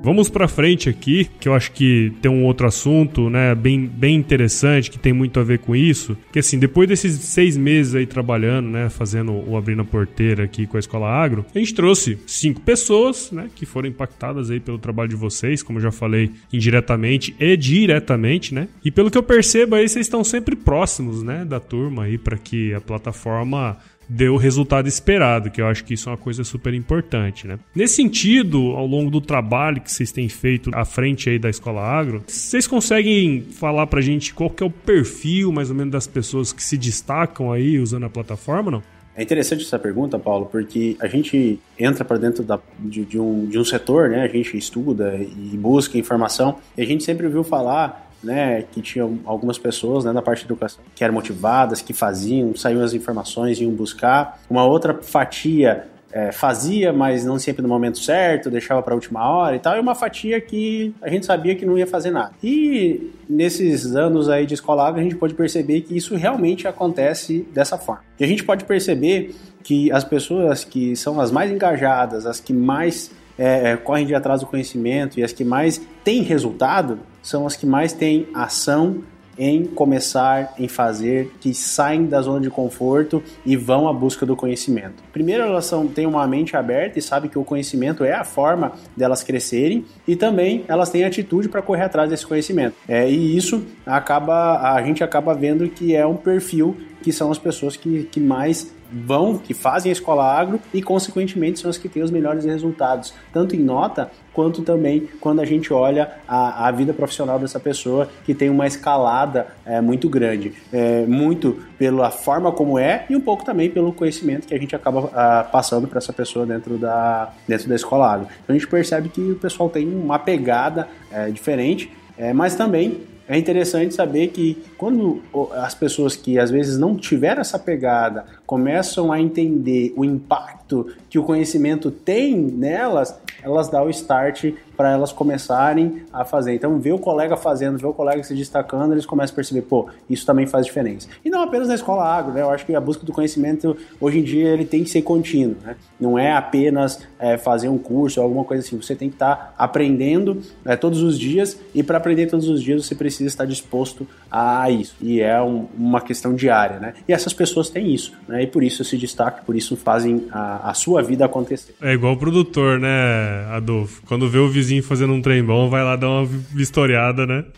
Vamos 0.00 0.30
para 0.30 0.48
frente 0.48 0.88
aqui, 0.88 1.28
que 1.38 1.48
eu 1.48 1.54
acho 1.54 1.72
que 1.72 2.12
tem 2.22 2.30
um 2.30 2.44
outro 2.44 2.66
assunto, 2.66 3.28
né, 3.28 3.54
bem, 3.54 3.84
bem 3.86 4.16
interessante, 4.16 4.90
que 4.90 4.98
tem 4.98 5.12
muito 5.12 5.38
a 5.38 5.42
ver 5.42 5.58
com 5.58 5.76
isso. 5.76 6.16
Que 6.32 6.38
assim, 6.38 6.58
depois 6.58 6.88
desses 6.88 7.14
seis 7.18 7.56
meses 7.56 7.94
aí 7.94 8.06
trabalhando, 8.06 8.70
né, 8.70 8.88
fazendo 8.88 9.32
o 9.32 9.56
Abrindo 9.56 9.82
a 9.82 9.84
Porteira 9.84 10.44
aqui 10.44 10.66
com 10.66 10.76
a 10.76 10.80
Escola 10.80 11.08
Agro, 11.08 11.44
a 11.54 11.58
gente 11.58 11.74
trouxe 11.74 12.18
cinco 12.26 12.60
pessoas, 12.60 13.30
né, 13.32 13.50
que 13.54 13.66
foram 13.66 13.88
impactadas 13.88 14.50
aí 14.50 14.60
pelo 14.60 14.78
trabalho 14.78 15.10
de 15.10 15.16
vocês, 15.16 15.62
como 15.62 15.78
eu 15.78 15.82
já 15.82 15.92
falei, 15.92 16.30
indiretamente 16.52 17.34
e 17.38 17.56
diretamente, 17.56 18.54
né. 18.54 18.68
E 18.84 18.90
pelo 18.90 19.10
que 19.10 19.18
eu 19.18 19.22
percebo 19.22 19.74
aí, 19.74 19.88
vocês 19.88 20.06
estão 20.06 20.22
sempre 20.24 20.56
próximos, 20.56 21.22
né, 21.22 21.44
da 21.44 21.60
turma 21.60 22.04
aí, 22.04 22.16
para 22.16 22.38
que 22.38 22.72
a 22.72 22.80
plataforma 22.80 23.76
deu 24.08 24.34
o 24.34 24.36
resultado 24.36 24.88
esperado, 24.88 25.50
que 25.50 25.60
eu 25.60 25.66
acho 25.66 25.84
que 25.84 25.94
isso 25.94 26.08
é 26.08 26.12
uma 26.12 26.18
coisa 26.18 26.42
super 26.44 26.72
importante, 26.72 27.46
né? 27.46 27.58
Nesse 27.74 27.96
sentido, 27.96 28.58
ao 28.76 28.86
longo 28.86 29.10
do 29.10 29.20
trabalho 29.20 29.80
que 29.80 29.92
vocês 29.92 30.10
têm 30.10 30.28
feito 30.28 30.70
à 30.74 30.84
frente 30.84 31.28
aí 31.28 31.38
da 31.38 31.50
Escola 31.50 31.82
Agro, 31.82 32.24
vocês 32.26 32.66
conseguem 32.66 33.42
falar 33.42 33.86
pra 33.86 34.00
gente 34.00 34.32
qual 34.32 34.50
que 34.50 34.62
é 34.62 34.66
o 34.66 34.70
perfil 34.70 35.52
mais 35.52 35.70
ou 35.70 35.76
menos 35.76 35.92
das 35.92 36.06
pessoas 36.06 36.52
que 36.52 36.62
se 36.62 36.76
destacam 36.76 37.52
aí 37.52 37.78
usando 37.78 38.06
a 38.06 38.10
plataforma, 38.10 38.70
não? 38.70 38.82
É 39.18 39.22
interessante 39.24 39.64
essa 39.64 39.80
pergunta, 39.80 40.16
Paulo, 40.16 40.46
porque 40.46 40.96
a 41.00 41.08
gente 41.08 41.58
entra 41.76 42.04
para 42.04 42.18
dentro 42.18 42.44
da, 42.44 42.60
de, 42.78 43.04
de, 43.04 43.18
um, 43.18 43.46
de 43.46 43.58
um 43.58 43.64
setor, 43.64 44.08
né? 44.08 44.22
A 44.22 44.28
gente 44.28 44.56
estuda 44.56 45.16
e 45.18 45.56
busca 45.56 45.98
informação 45.98 46.58
e 46.76 46.82
a 46.82 46.86
gente 46.86 47.02
sempre 47.02 47.26
ouviu 47.26 47.42
falar 47.42 48.07
né, 48.22 48.62
que 48.72 48.80
tinha 48.80 49.08
algumas 49.24 49.58
pessoas 49.58 50.04
né, 50.04 50.12
na 50.12 50.22
parte 50.22 50.40
de 50.40 50.46
educação 50.46 50.82
que 50.94 51.04
eram 51.04 51.14
motivadas, 51.14 51.80
que 51.80 51.92
faziam, 51.92 52.54
saíam 52.56 52.82
as 52.82 52.92
informações, 52.92 53.60
iam 53.60 53.70
buscar. 53.72 54.40
Uma 54.50 54.64
outra 54.64 54.94
fatia 55.02 55.86
é, 56.12 56.32
fazia, 56.32 56.92
mas 56.92 57.24
não 57.24 57.38
sempre 57.38 57.62
no 57.62 57.68
momento 57.68 57.98
certo, 57.98 58.50
deixava 58.50 58.82
para 58.82 58.94
a 58.94 58.96
última 58.96 59.28
hora 59.28 59.56
e 59.56 59.58
tal, 59.58 59.76
e 59.76 59.80
uma 59.80 59.94
fatia 59.94 60.40
que 60.40 60.94
a 61.02 61.08
gente 61.08 61.26
sabia 61.26 61.54
que 61.54 61.66
não 61.66 61.76
ia 61.76 61.86
fazer 61.86 62.10
nada. 62.10 62.32
E 62.42 63.12
nesses 63.28 63.94
anos 63.94 64.28
aí 64.28 64.46
de 64.46 64.54
escola 64.54 64.88
a 64.88 65.02
gente 65.02 65.16
pode 65.16 65.34
perceber 65.34 65.82
que 65.82 65.96
isso 65.96 66.16
realmente 66.16 66.66
acontece 66.66 67.46
dessa 67.52 67.76
forma. 67.76 68.02
E 68.18 68.24
a 68.24 68.26
gente 68.26 68.42
pode 68.42 68.64
perceber 68.64 69.34
que 69.62 69.92
as 69.92 70.04
pessoas 70.04 70.64
que 70.64 70.96
são 70.96 71.20
as 71.20 71.30
mais 71.30 71.50
engajadas, 71.50 72.24
as 72.24 72.40
que 72.40 72.52
mais 72.52 73.10
é, 73.38 73.72
é 73.72 73.76
correm 73.76 74.06
de 74.06 74.14
atrás 74.14 74.40
do 74.40 74.46
conhecimento 74.46 75.20
e 75.20 75.22
as 75.22 75.32
que 75.32 75.44
mais 75.44 75.80
têm 76.02 76.22
resultado, 76.22 76.98
são 77.22 77.46
as 77.46 77.56
que 77.56 77.66
mais 77.66 77.92
têm 77.92 78.28
ação 78.34 79.02
em 79.38 79.64
começar, 79.64 80.54
em 80.58 80.66
fazer, 80.66 81.32
que 81.40 81.54
saem 81.54 82.06
da 82.06 82.20
zona 82.20 82.40
de 82.40 82.50
conforto 82.50 83.22
e 83.46 83.56
vão 83.56 83.86
à 83.86 83.92
busca 83.92 84.26
do 84.26 84.34
conhecimento. 84.34 85.02
Primeiro, 85.12 85.44
elas 85.44 85.64
são, 85.64 85.86
têm 85.86 86.06
uma 86.06 86.26
mente 86.26 86.56
aberta 86.56 86.98
e 86.98 87.02
sabem 87.02 87.30
que 87.30 87.38
o 87.38 87.44
conhecimento 87.44 88.02
é 88.02 88.12
a 88.12 88.24
forma 88.24 88.72
delas 88.96 89.22
crescerem 89.22 89.84
e 90.06 90.16
também 90.16 90.64
elas 90.66 90.90
têm 90.90 91.04
atitude 91.04 91.48
para 91.48 91.62
correr 91.62 91.84
atrás 91.84 92.10
desse 92.10 92.26
conhecimento. 92.26 92.74
É, 92.88 93.08
e 93.08 93.36
isso 93.36 93.64
acaba, 93.86 94.74
a 94.74 94.82
gente 94.82 95.04
acaba 95.04 95.32
vendo 95.34 95.68
que 95.68 95.94
é 95.94 96.04
um 96.04 96.16
perfil 96.16 96.76
que 97.00 97.12
são 97.12 97.30
as 97.30 97.38
pessoas 97.38 97.76
que, 97.76 98.04
que 98.10 98.18
mais 98.18 98.72
vão, 98.92 99.38
que 99.38 99.54
fazem 99.54 99.90
a 99.90 99.92
escola 99.92 100.24
agro 100.24 100.60
e, 100.72 100.82
consequentemente, 100.82 101.60
são 101.60 101.70
as 101.70 101.78
que 101.78 101.88
têm 101.88 102.02
os 102.02 102.10
melhores 102.10 102.44
resultados, 102.44 103.12
tanto 103.32 103.54
em 103.54 103.60
nota 103.60 104.10
quanto 104.32 104.62
também 104.62 105.08
quando 105.20 105.40
a 105.40 105.44
gente 105.44 105.72
olha 105.72 106.12
a, 106.26 106.68
a 106.68 106.70
vida 106.70 106.92
profissional 106.92 107.38
dessa 107.38 107.58
pessoa 107.58 108.08
que 108.24 108.32
tem 108.32 108.48
uma 108.48 108.66
escalada 108.66 109.48
é, 109.66 109.80
muito 109.80 110.08
grande, 110.08 110.52
é, 110.72 111.04
muito 111.06 111.58
pela 111.76 112.10
forma 112.10 112.52
como 112.52 112.78
é 112.78 113.04
e 113.10 113.16
um 113.16 113.20
pouco 113.20 113.44
também 113.44 113.68
pelo 113.68 113.92
conhecimento 113.92 114.46
que 114.46 114.54
a 114.54 114.58
gente 114.58 114.76
acaba 114.76 115.10
a, 115.12 115.40
ah, 115.40 115.44
passando 115.44 115.88
para 115.88 115.98
essa 115.98 116.12
pessoa 116.12 116.46
dentro 116.46 116.78
da, 116.78 117.32
dentro 117.48 117.68
da 117.68 117.74
escola 117.74 118.12
agro. 118.12 118.28
Então 118.44 118.54
a 118.54 118.58
gente 118.58 118.68
percebe 118.68 119.08
que 119.08 119.20
o 119.20 119.36
pessoal 119.36 119.68
tem 119.68 119.88
uma 119.88 120.18
pegada 120.18 120.88
é, 121.10 121.30
diferente, 121.30 121.90
é, 122.16 122.32
mas 122.32 122.54
também 122.54 123.00
é 123.28 123.36
interessante 123.36 123.94
saber 123.94 124.28
que 124.28 124.62
quando 124.78 125.20
as 125.52 125.74
pessoas 125.74 126.16
que 126.16 126.38
às 126.38 126.50
vezes 126.50 126.78
não 126.78 126.96
tiveram 126.96 127.42
essa 127.42 127.58
pegada 127.58 128.24
começam 128.48 129.12
a 129.12 129.20
entender 129.20 129.92
o 129.94 130.02
impacto 130.02 130.86
que 131.10 131.18
o 131.18 131.22
conhecimento 131.22 131.90
tem 131.90 132.34
nelas, 132.34 133.14
elas 133.42 133.68
dão 133.68 133.84
o 133.84 133.90
start 133.90 134.54
para 134.74 134.92
elas 134.92 135.12
começarem 135.12 136.04
a 136.12 136.24
fazer. 136.24 136.54
Então, 136.54 136.78
ver 136.78 136.92
o 136.92 136.98
colega 136.98 137.36
fazendo, 137.36 137.76
ver 137.76 137.86
o 137.86 137.92
colega 137.92 138.22
se 138.22 138.32
destacando, 138.32 138.92
eles 138.92 139.04
começam 139.04 139.34
a 139.34 139.36
perceber, 139.36 139.62
pô, 139.62 139.88
isso 140.08 140.24
também 140.24 140.46
faz 140.46 140.64
diferença. 140.64 141.08
E 141.24 141.28
não 141.28 141.42
apenas 141.42 141.66
na 141.66 141.74
escola 141.74 142.04
agro, 142.04 142.32
né? 142.32 142.40
Eu 142.40 142.50
acho 142.50 142.64
que 142.64 142.74
a 142.74 142.80
busca 142.80 143.04
do 143.04 143.12
conhecimento, 143.12 143.76
hoje 144.00 144.20
em 144.20 144.22
dia, 144.22 144.50
ele 144.50 144.64
tem 144.64 144.84
que 144.84 144.90
ser 144.90 145.02
contínuo, 145.02 145.56
né? 145.64 145.74
Não 145.98 146.16
é 146.18 146.32
apenas 146.32 147.00
é, 147.18 147.36
fazer 147.36 147.68
um 147.68 147.76
curso 147.76 148.20
ou 148.20 148.24
alguma 148.24 148.44
coisa 148.44 148.64
assim. 148.64 148.80
Você 148.80 148.94
tem 148.94 149.08
que 149.08 149.16
estar 149.16 149.34
tá 149.34 149.54
aprendendo 149.58 150.40
é, 150.64 150.76
todos 150.76 151.02
os 151.02 151.18
dias 151.18 151.58
e 151.74 151.82
para 151.82 151.98
aprender 151.98 152.26
todos 152.26 152.48
os 152.48 152.62
dias 152.62 152.86
você 152.86 152.94
precisa 152.94 153.26
estar 153.26 153.46
disposto 153.46 154.06
a 154.30 154.70
isso. 154.70 154.94
E 155.00 155.20
é 155.20 155.42
um, 155.42 155.66
uma 155.76 156.00
questão 156.00 156.34
diária, 156.34 156.78
né? 156.78 156.94
E 157.08 157.12
essas 157.12 157.32
pessoas 157.32 157.68
têm 157.68 157.92
isso, 157.92 158.12
né? 158.28 158.37
E 158.42 158.46
por 158.46 158.62
isso 158.62 158.84
se 158.84 158.96
destacam, 158.96 159.44
por 159.44 159.56
isso 159.56 159.76
fazem 159.76 160.26
a, 160.30 160.70
a 160.70 160.74
sua 160.74 161.02
vida 161.02 161.24
acontecer. 161.24 161.74
É 161.80 161.92
igual 161.92 162.14
o 162.14 162.16
produtor, 162.16 162.78
né, 162.78 163.46
Adolfo? 163.50 164.02
Quando 164.06 164.28
vê 164.28 164.38
o 164.38 164.48
vizinho 164.48 164.68
vizinho 164.68 164.82
fazendo 164.82 165.12
um 165.12 165.22
trem 165.22 165.42
bom, 165.42 165.68
vai 165.70 165.82
lá 165.82 165.96
dar 165.96 166.08
uma 166.08 166.26
vistoriada, 166.26 167.26
né? 167.26 167.44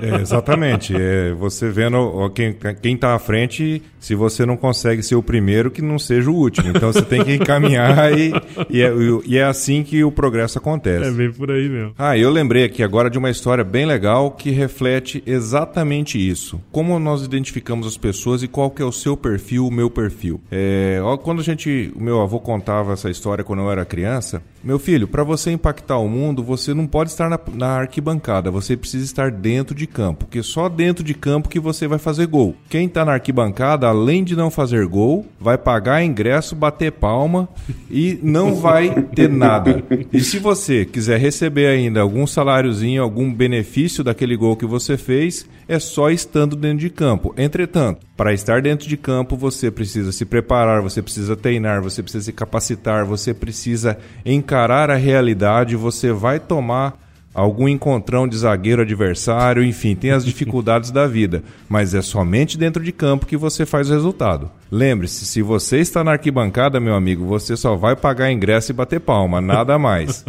É, 0.00 0.22
exatamente. 0.22 0.94
É, 0.96 1.32
você 1.32 1.68
vendo 1.68 1.96
ó, 1.98 2.30
quem, 2.30 2.56
quem 2.80 2.96
tá 2.96 3.14
à 3.14 3.18
frente, 3.18 3.82
se 4.00 4.14
você 4.14 4.46
não 4.46 4.56
consegue 4.56 5.02
ser 5.02 5.14
o 5.14 5.22
primeiro, 5.22 5.70
que 5.70 5.82
não 5.82 5.98
seja 5.98 6.30
o 6.30 6.34
último. 6.34 6.70
Então 6.70 6.90
você 6.90 7.02
tem 7.02 7.22
que 7.22 7.34
encaminhar 7.34 8.10
e, 8.16 8.32
e, 8.70 8.80
é, 8.80 8.90
e 9.26 9.36
é 9.36 9.44
assim 9.44 9.82
que 9.82 10.02
o 10.02 10.10
progresso 10.10 10.56
acontece. 10.56 11.08
É 11.08 11.10
bem 11.10 11.30
por 11.30 11.50
aí 11.50 11.68
mesmo. 11.68 11.92
Ah, 11.98 12.16
eu 12.16 12.30
lembrei 12.30 12.64
aqui 12.64 12.82
agora 12.82 13.10
de 13.10 13.18
uma 13.18 13.28
história 13.28 13.62
bem 13.62 13.84
legal 13.84 14.30
que 14.30 14.50
reflete 14.50 15.22
exatamente 15.26 16.18
isso. 16.18 16.58
Como 16.72 16.98
nós 16.98 17.22
identificamos 17.22 17.86
as 17.86 17.98
pessoas 17.98 18.42
e 18.42 18.48
qual 18.48 18.70
que 18.70 18.80
é 18.80 18.86
o 18.86 18.92
seu 18.92 19.18
perfil, 19.18 19.66
o 19.66 19.70
meu 19.70 19.90
perfil. 19.90 20.17
É, 20.50 21.00
ó, 21.02 21.16
quando 21.16 21.40
a 21.40 21.44
gente, 21.44 21.92
o 21.94 22.02
meu 22.02 22.20
avô 22.20 22.40
contava 22.40 22.92
essa 22.92 23.08
história 23.08 23.44
quando 23.44 23.62
eu 23.62 23.70
era 23.70 23.84
criança, 23.84 24.42
meu 24.62 24.78
filho, 24.78 25.06
para 25.06 25.22
você 25.22 25.52
impactar 25.52 25.98
o 25.98 26.08
mundo, 26.08 26.42
você 26.42 26.74
não 26.74 26.86
pode 26.86 27.10
estar 27.10 27.30
na, 27.30 27.38
na, 27.54 27.78
arquibancada, 27.78 28.50
você 28.50 28.76
precisa 28.76 29.04
estar 29.04 29.30
dentro 29.30 29.74
de 29.74 29.86
campo, 29.86 30.24
porque 30.24 30.42
só 30.42 30.68
dentro 30.68 31.04
de 31.04 31.14
campo 31.14 31.48
que 31.48 31.60
você 31.60 31.86
vai 31.86 31.98
fazer 31.98 32.26
gol. 32.26 32.56
Quem 32.68 32.86
está 32.86 33.04
na 33.04 33.12
arquibancada, 33.12 33.86
além 33.86 34.24
de 34.24 34.34
não 34.34 34.50
fazer 34.50 34.86
gol, 34.86 35.24
vai 35.40 35.56
pagar 35.56 36.02
ingresso, 36.02 36.56
bater 36.56 36.90
palma 36.90 37.48
e 37.88 38.18
não 38.22 38.56
vai 38.56 38.90
ter 39.14 39.28
nada. 39.28 39.82
E 40.12 40.20
se 40.20 40.38
você 40.38 40.84
quiser 40.84 41.20
receber 41.20 41.68
ainda 41.68 42.00
algum 42.00 42.26
saláriozinho, 42.26 43.02
algum 43.02 43.32
benefício 43.32 44.02
daquele 44.02 44.36
gol 44.36 44.56
que 44.56 44.66
você 44.66 44.96
fez, 44.96 45.46
é 45.68 45.78
só 45.78 46.10
estando 46.10 46.56
dentro 46.56 46.78
de 46.78 46.90
campo. 46.90 47.32
Entretanto, 47.36 48.06
para 48.16 48.32
estar 48.32 48.60
dentro 48.60 48.88
de 48.88 48.96
campo, 48.96 49.36
você 49.36 49.70
precisa 50.08 50.12
se 50.12 50.24
preparar, 50.24 50.82
você 50.82 51.02
precisa 51.02 51.36
treinar, 51.36 51.82
você 51.82 52.02
precisa 52.02 52.24
se 52.24 52.32
capacitar, 52.32 53.04
você 53.04 53.34
precisa 53.34 53.98
encarar 54.24 54.90
a 54.90 54.96
realidade, 54.96 55.76
você 55.76 56.12
vai 56.12 56.40
tomar 56.40 56.98
algum 57.34 57.68
encontrão 57.68 58.26
de 58.26 58.36
zagueiro 58.36 58.82
adversário, 58.82 59.62
enfim, 59.62 59.94
tem 59.94 60.10
as 60.10 60.24
dificuldades 60.24 60.90
da 60.92 61.06
vida, 61.06 61.42
mas 61.68 61.94
é 61.94 62.02
somente 62.02 62.58
dentro 62.58 62.82
de 62.82 62.90
campo 62.90 63.26
que 63.26 63.36
você 63.36 63.64
faz 63.64 63.90
o 63.90 63.92
resultado. 63.92 64.50
Lembre-se, 64.70 65.24
se 65.24 65.42
você 65.42 65.78
está 65.78 66.02
na 66.02 66.12
arquibancada, 66.12 66.80
meu 66.80 66.94
amigo, 66.94 67.24
você 67.24 67.56
só 67.56 67.76
vai 67.76 67.94
pagar 67.94 68.32
ingresso 68.32 68.72
e 68.72 68.74
bater 68.74 69.00
palma, 69.00 69.40
nada 69.40 69.78
mais. 69.78 70.24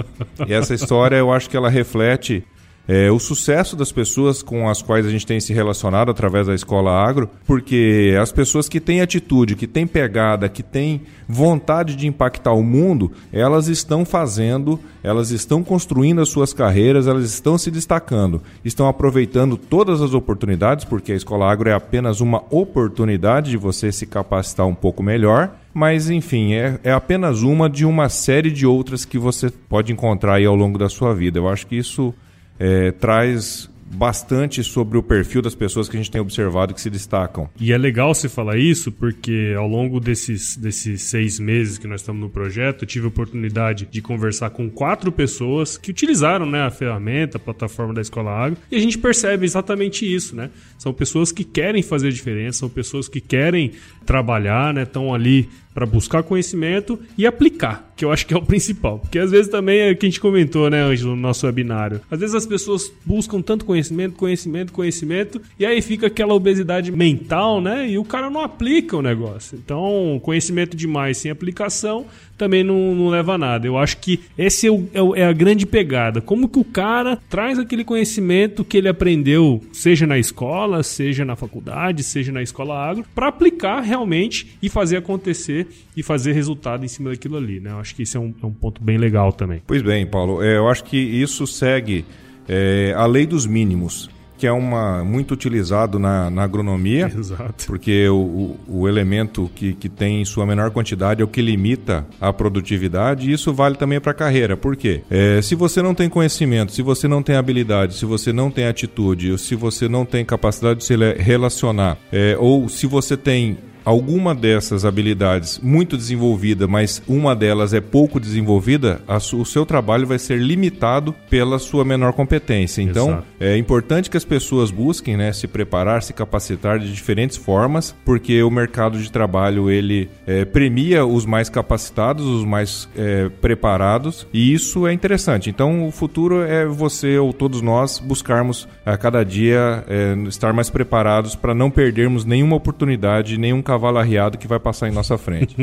E 0.48 0.54
essa 0.54 0.74
história 0.76 1.16
eu 1.16 1.32
acho 1.32 1.50
que 1.50 1.58
ela 1.58 1.70
reflete 1.70 2.44
é, 2.92 3.12
o 3.12 3.20
sucesso 3.20 3.76
das 3.76 3.92
pessoas 3.92 4.42
com 4.42 4.68
as 4.68 4.82
quais 4.82 5.06
a 5.06 5.12
gente 5.12 5.24
tem 5.24 5.40
se 5.40 5.54
relacionado 5.54 6.10
através 6.10 6.48
da 6.48 6.56
escola 6.56 6.92
agro, 6.92 7.30
porque 7.46 8.18
as 8.20 8.32
pessoas 8.32 8.68
que 8.68 8.80
têm 8.80 9.00
atitude, 9.00 9.56
que 9.56 9.68
têm 9.68 9.86
pegada, 9.86 10.50
que 10.50 10.64
têm 10.64 11.04
vontade 11.28 11.96
de 11.96 12.08
impactar 12.08 12.54
o 12.54 12.64
mundo, 12.64 13.12
elas 13.32 13.68
estão 13.68 14.04
fazendo, 14.04 14.80
elas 15.04 15.30
estão 15.30 15.64
construindo 15.64 16.20
as 16.20 16.30
suas 16.30 16.52
carreiras, 16.52 17.06
elas 17.06 17.26
estão 17.26 17.60
se 17.60 17.70
destacando, 17.70 18.42
estão 18.66 18.88
aproveitando 18.88 19.56
todas 19.56 20.02
as 20.02 20.16
oportunidades, 20.16 20.84
porque 20.84 21.12
a 21.12 21.16
escola 21.16 21.46
agro 21.46 21.70
é 21.70 21.74
apenas 21.74 22.22
uma 22.22 22.44
oportunidade 22.50 23.52
de 23.52 23.58
você 23.58 23.92
se 23.92 24.08
capacitar 24.08 24.66
um 24.66 24.74
pouco 24.76 25.04
melhor 25.04 25.52
mas 25.72 26.10
enfim, 26.10 26.54
é, 26.54 26.80
é, 26.84 26.92
apenas 26.92 27.44
uma 27.44 27.70
de 27.70 27.86
uma 27.86 28.10
série 28.10 28.50
de 28.50 28.66
outras 28.66 29.06
que 29.06 29.20
você 29.20 29.52
pode 29.52 29.94
encontrar 29.94 30.34
aí 30.34 30.46
ao 30.46 30.56
longo 30.56 30.80
da 30.80 30.90
sua 30.90 31.14
vida. 31.14 31.38
Eu 31.38 31.48
acho 31.48 31.68
que 31.68 31.78
isso 31.78 32.12
é, 32.60 32.92
traz 32.92 33.70
bastante 33.92 34.64
sobre 34.64 34.98
o 34.98 35.04
perfil 35.04 35.42
das 35.42 35.56
pessoas 35.56 35.90
que 35.90 35.98
a 35.98 36.00
gente 36.00 36.12
tem 36.12 36.22
observado 36.22 36.74
que 36.74 36.82
se 36.82 36.90
destacam. 36.90 37.50
E 37.60 37.74
é 37.74 37.78
legal 37.78 38.14
você 38.14 38.30
falar 38.30 38.58
isso 38.58 38.92
porque 38.92 39.54
ao 39.58 39.68
longo 39.68 40.00
desses, 40.00 40.56
desses 40.56 41.04
seis 41.04 41.40
meses 41.40 41.78
que 41.78 41.88
nós 41.88 42.02
estamos 42.02 42.22
no 42.22 42.30
projeto, 42.30 42.84
eu 42.84 42.88
tive 42.88 43.06
a 43.06 43.08
oportunidade 43.10 43.88
de 43.90 44.02
conversar 44.02 44.52
com 44.52 44.70
quatro 44.70 45.12
pessoas 45.12 45.78
que 45.78 45.90
utilizaram 45.90 46.46
né, 46.46 46.62
a 46.62 46.70
ferramenta, 46.70 47.38
a 47.38 47.40
plataforma 47.40 47.94
da 47.94 48.02
Escola 48.02 48.32
Agro, 48.32 48.58
e 48.72 48.76
a 48.76 48.80
gente 48.80 48.98
percebe 48.98 49.46
exatamente 49.46 50.06
isso, 50.06 50.36
né? 50.36 50.50
São 50.78 50.94
pessoas 50.94 51.32
que 51.32 51.44
querem 51.44 51.82
fazer 51.82 52.12
diferença, 52.12 52.60
são 52.60 52.70
pessoas 52.70 53.08
que 53.08 53.20
querem 53.20 53.72
trabalhar, 54.06 54.74
né? 54.74 54.84
Estão 54.84 55.14
ali 55.14 55.50
para 55.74 55.86
buscar 55.86 56.24
conhecimento 56.24 57.00
e 57.18 57.26
aplicar, 57.26 57.92
que 57.96 58.04
eu 58.04 58.12
acho 58.12 58.26
que 58.26 58.34
é 58.34 58.38
o 58.38 58.42
principal. 58.42 59.00
Porque 59.00 59.20
às 59.20 59.32
vezes 59.32 59.50
também 59.50 59.80
é 59.80 59.92
o 59.92 59.96
que 59.96 60.06
a 60.06 60.10
gente 60.10 60.20
comentou, 60.20 60.70
né, 60.70 60.82
Ângelo, 60.82 61.16
no 61.16 61.22
nosso 61.22 61.46
webinário. 61.46 62.02
Às 62.10 62.20
vezes 62.20 62.36
as 62.36 62.46
pessoas 62.46 62.92
buscam 63.06 63.42
tanto 63.42 63.66
conhecimento, 63.66 64.16
conhecimento, 64.16 64.74
conhecimento, 64.74 65.42
e 65.58 65.66
aí 65.66 65.82
fica 65.82 66.08
aquela 66.08 66.34
obesidade 66.34 66.92
mental, 66.92 67.62
né? 67.62 67.90
E 67.90 67.98
o 67.98 68.04
cara 68.04 68.30
não 68.30 68.42
aplica 68.42 68.98
o 68.98 69.02
negócio. 69.02 69.60
Então, 69.64 70.20
conhecimento 70.24 70.76
demais 70.76 71.18
sem 71.18 71.32
aplicação 71.32 72.06
também 72.40 72.64
não, 72.64 72.96
não 72.96 73.10
leva 73.10 73.34
a 73.34 73.38
nada. 73.38 73.68
Eu 73.68 73.78
acho 73.78 73.98
que 73.98 74.22
esse 74.38 74.66
é, 74.66 74.72
o, 74.72 75.16
é, 75.16 75.22
é, 75.22 75.26
a 75.26 75.34
grande 75.34 75.66
pegada. 75.66 76.22
Como 76.22 76.48
que 76.48 76.58
o 76.58 76.64
cara 76.64 77.20
traz 77.30 77.60
aquele 77.60 77.84
conhecimento 77.84 78.64
que 78.64 78.78
ele 78.78 78.88
aprendeu, 78.88 79.62
seja 79.74 80.08
na 80.08 80.18
escola, 80.18 80.82
seja 80.82 81.26
na 81.26 81.36
faculdade, 81.36 82.02
seja 82.02 82.32
na 82.32 82.42
escola 82.42 82.80
agro, 82.80 83.04
para 83.14 83.28
aplicar 83.28 83.82
realmente 83.82 84.58
e 84.62 84.70
fazer 84.70 84.98
acontecer 84.98 85.59
e 85.96 86.04
fazer 86.04 86.34
resultado 86.34 86.84
em 86.84 86.88
cima 86.88 87.10
daquilo 87.10 87.38
ali. 87.38 87.60
Né? 87.60 87.72
Eu 87.72 87.80
acho 87.80 87.96
que 87.96 88.04
isso 88.04 88.18
é 88.18 88.20
um, 88.20 88.34
é 88.42 88.46
um 88.46 88.54
ponto 88.54 88.84
bem 88.84 88.98
legal 88.98 89.32
também. 89.32 89.62
Pois 89.66 89.82
bem, 89.82 90.06
Paulo. 90.06 90.42
É, 90.44 90.58
eu 90.58 90.68
acho 90.68 90.84
que 90.84 90.98
isso 90.98 91.46
segue 91.48 92.06
é, 92.48 92.94
a 92.96 93.06
lei 93.06 93.26
dos 93.26 93.46
mínimos 93.46 94.10
que 94.40 94.48
é 94.48 94.52
uma 94.54 95.04
muito 95.04 95.34
utilizado 95.34 96.00
na, 96.00 96.30
na 96.30 96.44
agronomia, 96.44 97.12
Exato. 97.14 97.66
porque 97.68 98.08
o, 98.08 98.16
o, 98.16 98.60
o, 98.80 98.88
elemento 98.88 99.52
que, 99.54 99.74
que 99.74 99.90
tem 99.90 100.22
em 100.22 100.26
sua 100.26 100.46
menor 100.46 100.72
quantidade 100.72 101.22
é 101.22 101.26
o 101.26 101.28
que 101.28 101.42
limita 101.42 102.08
a 102.22 102.32
produtividade, 102.32 103.30
e 103.30 103.34
isso 103.34 103.54
vale 103.54 103.76
também 103.76 104.00
para 104.00 104.12
a 104.12 104.16
carreira. 104.16 104.56
Por 104.56 104.78
quê? 104.78 105.02
É, 105.12 105.42
se 105.42 105.56
você 105.56 105.82
não 105.82 105.94
tem 105.94 106.08
conhecimento, 106.08 106.72
se 106.72 106.82
você 106.82 107.06
não 107.06 107.22
tem 107.22 107.36
habilidade, 107.36 107.96
se 107.96 108.06
você 108.06 108.32
não 108.32 108.50
tem 108.50 108.66
atitude, 108.66 109.34
ou 109.34 109.38
se 109.38 109.56
você 109.56 109.90
não 109.90 110.06
tem 110.06 110.24
capacidade 110.24 110.80
de 110.80 110.86
se 110.86 110.96
relacionar, 111.18 111.98
é, 112.10 112.38
ou 112.40 112.70
se 112.70 112.88
você 112.88 113.18
tem 113.18 113.58
alguma 113.90 114.36
dessas 114.36 114.86
habilidades 114.86 115.60
muito 115.64 115.98
desenvolvida, 115.98 116.68
mas 116.68 117.02
uma 117.08 117.36
delas 117.36 117.74
é 117.74 117.82
pouco 117.82 118.20
desenvolvida, 118.20 119.02
o 119.34 119.44
seu 119.44 119.66
trabalho 119.66 120.06
vai 120.06 120.20
ser 120.20 120.38
limitado 120.38 121.16
pela 121.28 121.58
sua 121.58 121.84
menor 121.84 122.14
competência. 122.14 122.84
Então, 122.84 123.10
Exato. 123.10 123.26
é 123.40 123.58
importante 123.58 124.10
que 124.10 124.16
as 124.16 124.24
pessoas 124.24 124.70
busquem 124.70 125.18
né, 125.18 125.34
se 125.34 125.48
preparar, 125.48 126.04
se 126.04 126.14
capacitar 126.14 126.78
de 126.78 126.94
diferentes 126.94 127.36
formas, 127.36 127.96
porque 128.06 128.44
o 128.44 128.52
mercado 128.52 129.00
de 129.00 129.12
trabalho 129.12 129.72
ele 129.72 130.08
é, 130.28 130.46
premia 130.46 131.04
os 131.04 131.26
mais 131.26 131.50
capacitados, 131.50 132.24
os 132.28 132.46
mais 132.46 132.88
é, 132.96 133.28
preparados, 133.42 134.28
e 134.32 134.54
isso 134.54 134.86
é 134.86 134.94
interessante. 134.94 135.50
Então, 135.50 135.88
o 135.88 135.92
futuro 135.92 136.44
é 136.44 136.64
você 136.64 137.18
ou 137.18 137.34
todos 137.34 137.60
nós 137.60 137.98
buscarmos 137.98 138.68
a 138.86 138.96
cada 138.96 139.24
dia 139.24 139.84
é, 139.88 140.16
estar 140.28 140.54
mais 140.54 140.70
preparados 140.70 141.36
para 141.36 141.56
não 141.56 141.72
perdermos 141.72 142.24
nenhuma 142.24 142.56
oportunidade, 142.56 143.40
nenhum 143.40 143.64
cavalo 143.64 143.79
arriado 143.88 144.38
que 144.38 144.48
vai 144.48 144.60
passar 144.60 144.88
em 144.88 144.92
nossa 144.92 145.18
frente. 145.18 145.56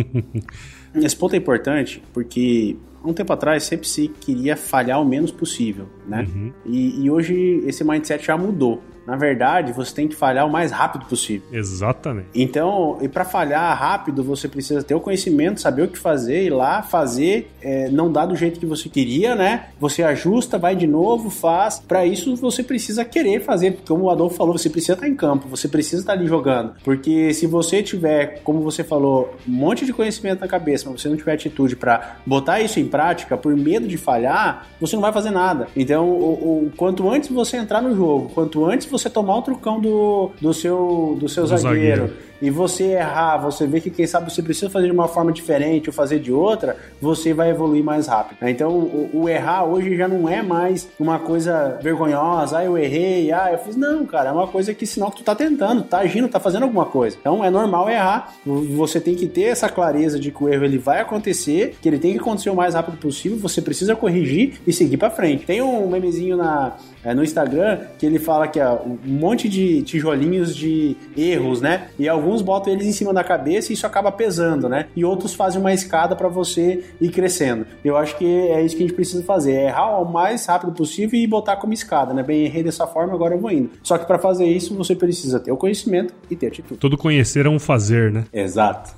Esse 0.94 1.16
ponto 1.16 1.34
é 1.34 1.38
importante 1.38 2.02
porque 2.12 2.76
um 3.04 3.12
tempo 3.12 3.32
atrás 3.32 3.62
sempre 3.62 3.86
se 3.86 4.08
queria 4.08 4.56
falhar 4.56 5.00
o 5.00 5.04
menos 5.04 5.30
possível, 5.30 5.86
né? 6.06 6.26
Uhum. 6.28 6.52
E, 6.64 7.04
e, 7.04 7.10
hoje 7.10 7.62
esse 7.66 7.84
mindset 7.84 8.26
já 8.26 8.36
mudou 8.36 8.82
na 9.06 9.16
verdade, 9.16 9.72
você 9.72 9.94
tem 9.94 10.08
que 10.08 10.16
falhar 10.16 10.46
o 10.46 10.50
mais 10.50 10.72
rápido 10.72 11.06
possível. 11.06 11.46
Exatamente. 11.52 12.28
Então, 12.34 12.98
e 13.00 13.08
para 13.08 13.24
falhar 13.24 13.78
rápido, 13.78 14.22
você 14.24 14.48
precisa 14.48 14.82
ter 14.82 14.94
o 14.94 15.00
conhecimento, 15.00 15.60
saber 15.60 15.82
o 15.82 15.88
que 15.88 15.98
fazer, 15.98 16.44
ir 16.44 16.50
lá, 16.50 16.82
fazer, 16.82 17.50
é, 17.62 17.88
não 17.88 18.10
dá 18.10 18.26
do 18.26 18.34
jeito 18.34 18.58
que 18.58 18.66
você 18.66 18.88
queria, 18.88 19.36
né? 19.36 19.66
Você 19.78 20.02
ajusta, 20.02 20.58
vai 20.58 20.74
de 20.74 20.86
novo, 20.86 21.30
faz. 21.30 21.78
Para 21.78 22.04
isso, 22.04 22.34
você 22.36 22.62
precisa 22.62 23.04
querer 23.04 23.42
fazer, 23.42 23.72
porque 23.72 23.88
como 23.88 24.04
o 24.04 24.10
Adolfo 24.10 24.36
falou, 24.36 24.58
você 24.58 24.68
precisa 24.68 24.94
estar 24.94 25.08
em 25.08 25.14
campo, 25.14 25.46
você 25.48 25.68
precisa 25.68 26.02
estar 26.02 26.12
ali 26.12 26.26
jogando. 26.26 26.74
Porque 26.82 27.32
se 27.32 27.46
você 27.46 27.82
tiver, 27.82 28.40
como 28.42 28.60
você 28.60 28.82
falou, 28.82 29.36
um 29.46 29.52
monte 29.52 29.86
de 29.86 29.92
conhecimento 29.92 30.40
na 30.40 30.48
cabeça, 30.48 30.90
mas 30.90 31.00
você 31.00 31.08
não 31.08 31.16
tiver 31.16 31.34
atitude 31.34 31.76
para 31.76 32.16
botar 32.26 32.60
isso 32.60 32.80
em 32.80 32.86
prática, 32.86 33.36
por 33.36 33.54
medo 33.56 33.86
de 33.86 33.96
falhar, 33.96 34.66
você 34.80 34.96
não 34.96 35.02
vai 35.02 35.12
fazer 35.12 35.30
nada. 35.30 35.68
Então, 35.76 36.08
o, 36.08 36.66
o 36.66 36.72
quanto 36.76 37.08
antes 37.08 37.30
você 37.30 37.56
entrar 37.56 37.80
no 37.80 37.94
jogo, 37.94 38.30
quanto 38.34 38.64
antes 38.64 38.86
você 38.86 38.95
tomar 39.10 39.36
o 39.36 39.42
trucão 39.42 39.80
do, 39.80 40.30
do 40.40 40.52
seu, 40.52 41.16
do 41.20 41.28
seu 41.28 41.44
do 41.44 41.56
zagueiro, 41.56 42.06
zagueiro 42.06 42.14
e 42.40 42.50
você 42.50 42.92
errar, 42.92 43.38
você 43.38 43.66
vê 43.66 43.80
que 43.80 43.90
quem 43.90 44.06
sabe 44.06 44.32
você 44.32 44.42
precisa 44.42 44.70
fazer 44.70 44.86
de 44.86 44.92
uma 44.92 45.08
forma 45.08 45.32
diferente 45.32 45.88
ou 45.88 45.92
fazer 45.92 46.18
de 46.18 46.32
outra, 46.32 46.76
você 47.00 47.32
vai 47.32 47.50
evoluir 47.50 47.82
mais 47.82 48.06
rápido. 48.06 48.38
Né? 48.40 48.50
Então, 48.50 48.70
o, 48.70 49.10
o, 49.12 49.28
errar 49.28 49.64
hoje 49.64 49.96
já 49.96 50.08
não 50.08 50.28
é 50.28 50.42
mais 50.42 50.88
uma 50.98 51.18
coisa 51.18 51.78
vergonhosa, 51.82 52.58
ah, 52.58 52.64
eu 52.64 52.76
errei, 52.76 53.32
ah, 53.32 53.50
eu 53.52 53.58
fiz. 53.58 53.76
Não, 53.76 54.04
cara, 54.04 54.30
é 54.30 54.32
uma 54.32 54.46
coisa 54.46 54.74
que 54.74 54.86
sinal 54.86 55.10
que 55.10 55.18
tu 55.18 55.24
tá 55.24 55.34
tentando, 55.34 55.82
tá 55.82 55.98
agindo, 55.98 56.28
tá 56.28 56.40
fazendo 56.40 56.64
alguma 56.64 56.86
coisa. 56.86 57.16
Então, 57.20 57.44
é 57.44 57.50
normal 57.50 57.88
errar. 57.88 58.34
Você 58.44 59.00
tem 59.00 59.14
que 59.14 59.26
ter 59.26 59.44
essa 59.44 59.68
clareza 59.68 60.18
de 60.18 60.30
que 60.30 60.42
o 60.42 60.48
erro 60.48 60.64
ele 60.64 60.78
vai 60.78 61.00
acontecer, 61.00 61.76
que 61.80 61.88
ele 61.88 61.98
tem 61.98 62.12
que 62.12 62.18
acontecer 62.18 62.50
o 62.50 62.54
mais 62.54 62.74
rápido 62.74 62.96
possível, 62.98 63.38
você 63.38 63.60
precisa 63.60 63.94
corrigir 63.94 64.60
e 64.66 64.72
seguir 64.72 64.96
para 64.96 65.10
frente. 65.10 65.44
Tem 65.44 65.62
um 65.62 65.88
memezinho 65.88 66.36
na, 66.36 66.76
é, 67.06 67.14
no 67.14 67.22
Instagram 67.22 67.78
que 67.98 68.04
ele 68.04 68.18
fala 68.18 68.48
que 68.48 68.58
é 68.58 68.68
um 68.68 68.98
monte 69.04 69.48
de 69.48 69.82
tijolinhos 69.82 70.54
de 70.54 70.96
erros, 71.16 71.60
né? 71.60 71.88
E 71.98 72.08
alguns 72.08 72.25
alguns 72.26 72.42
botam 72.42 72.72
eles 72.72 72.86
em 72.86 72.92
cima 72.92 73.14
da 73.14 73.22
cabeça 73.22 73.72
e 73.72 73.74
isso 73.74 73.86
acaba 73.86 74.10
pesando, 74.10 74.68
né? 74.68 74.86
E 74.96 75.04
outros 75.04 75.32
fazem 75.32 75.60
uma 75.60 75.72
escada 75.72 76.16
para 76.16 76.28
você 76.28 76.84
ir 77.00 77.10
crescendo. 77.10 77.66
Eu 77.84 77.96
acho 77.96 78.16
que 78.18 78.24
é 78.24 78.62
isso 78.62 78.76
que 78.76 78.82
a 78.82 78.86
gente 78.86 78.96
precisa 78.96 79.22
fazer, 79.22 79.52
é 79.52 79.66
errar 79.66 80.00
o 80.00 80.04
mais 80.04 80.44
rápido 80.44 80.72
possível 80.72 81.18
e 81.18 81.26
botar 81.26 81.56
como 81.56 81.72
escada, 81.72 82.12
né? 82.12 82.22
Bem, 82.22 82.44
errei 82.44 82.62
dessa 82.62 82.86
forma, 82.86 83.14
agora 83.14 83.34
eu 83.34 83.38
vou 83.38 83.50
indo. 83.50 83.70
Só 83.82 83.96
que 83.96 84.04
para 84.04 84.18
fazer 84.18 84.46
isso, 84.46 84.74
você 84.74 84.96
precisa 84.96 85.38
ter 85.38 85.52
o 85.52 85.56
conhecimento 85.56 86.12
e 86.28 86.34
ter 86.34 86.48
atitude. 86.48 86.80
Todo 86.80 86.98
conhecer 86.98 87.46
é 87.46 87.48
um 87.48 87.58
fazer, 87.58 88.10
né? 88.10 88.24
Exato. 88.32 88.94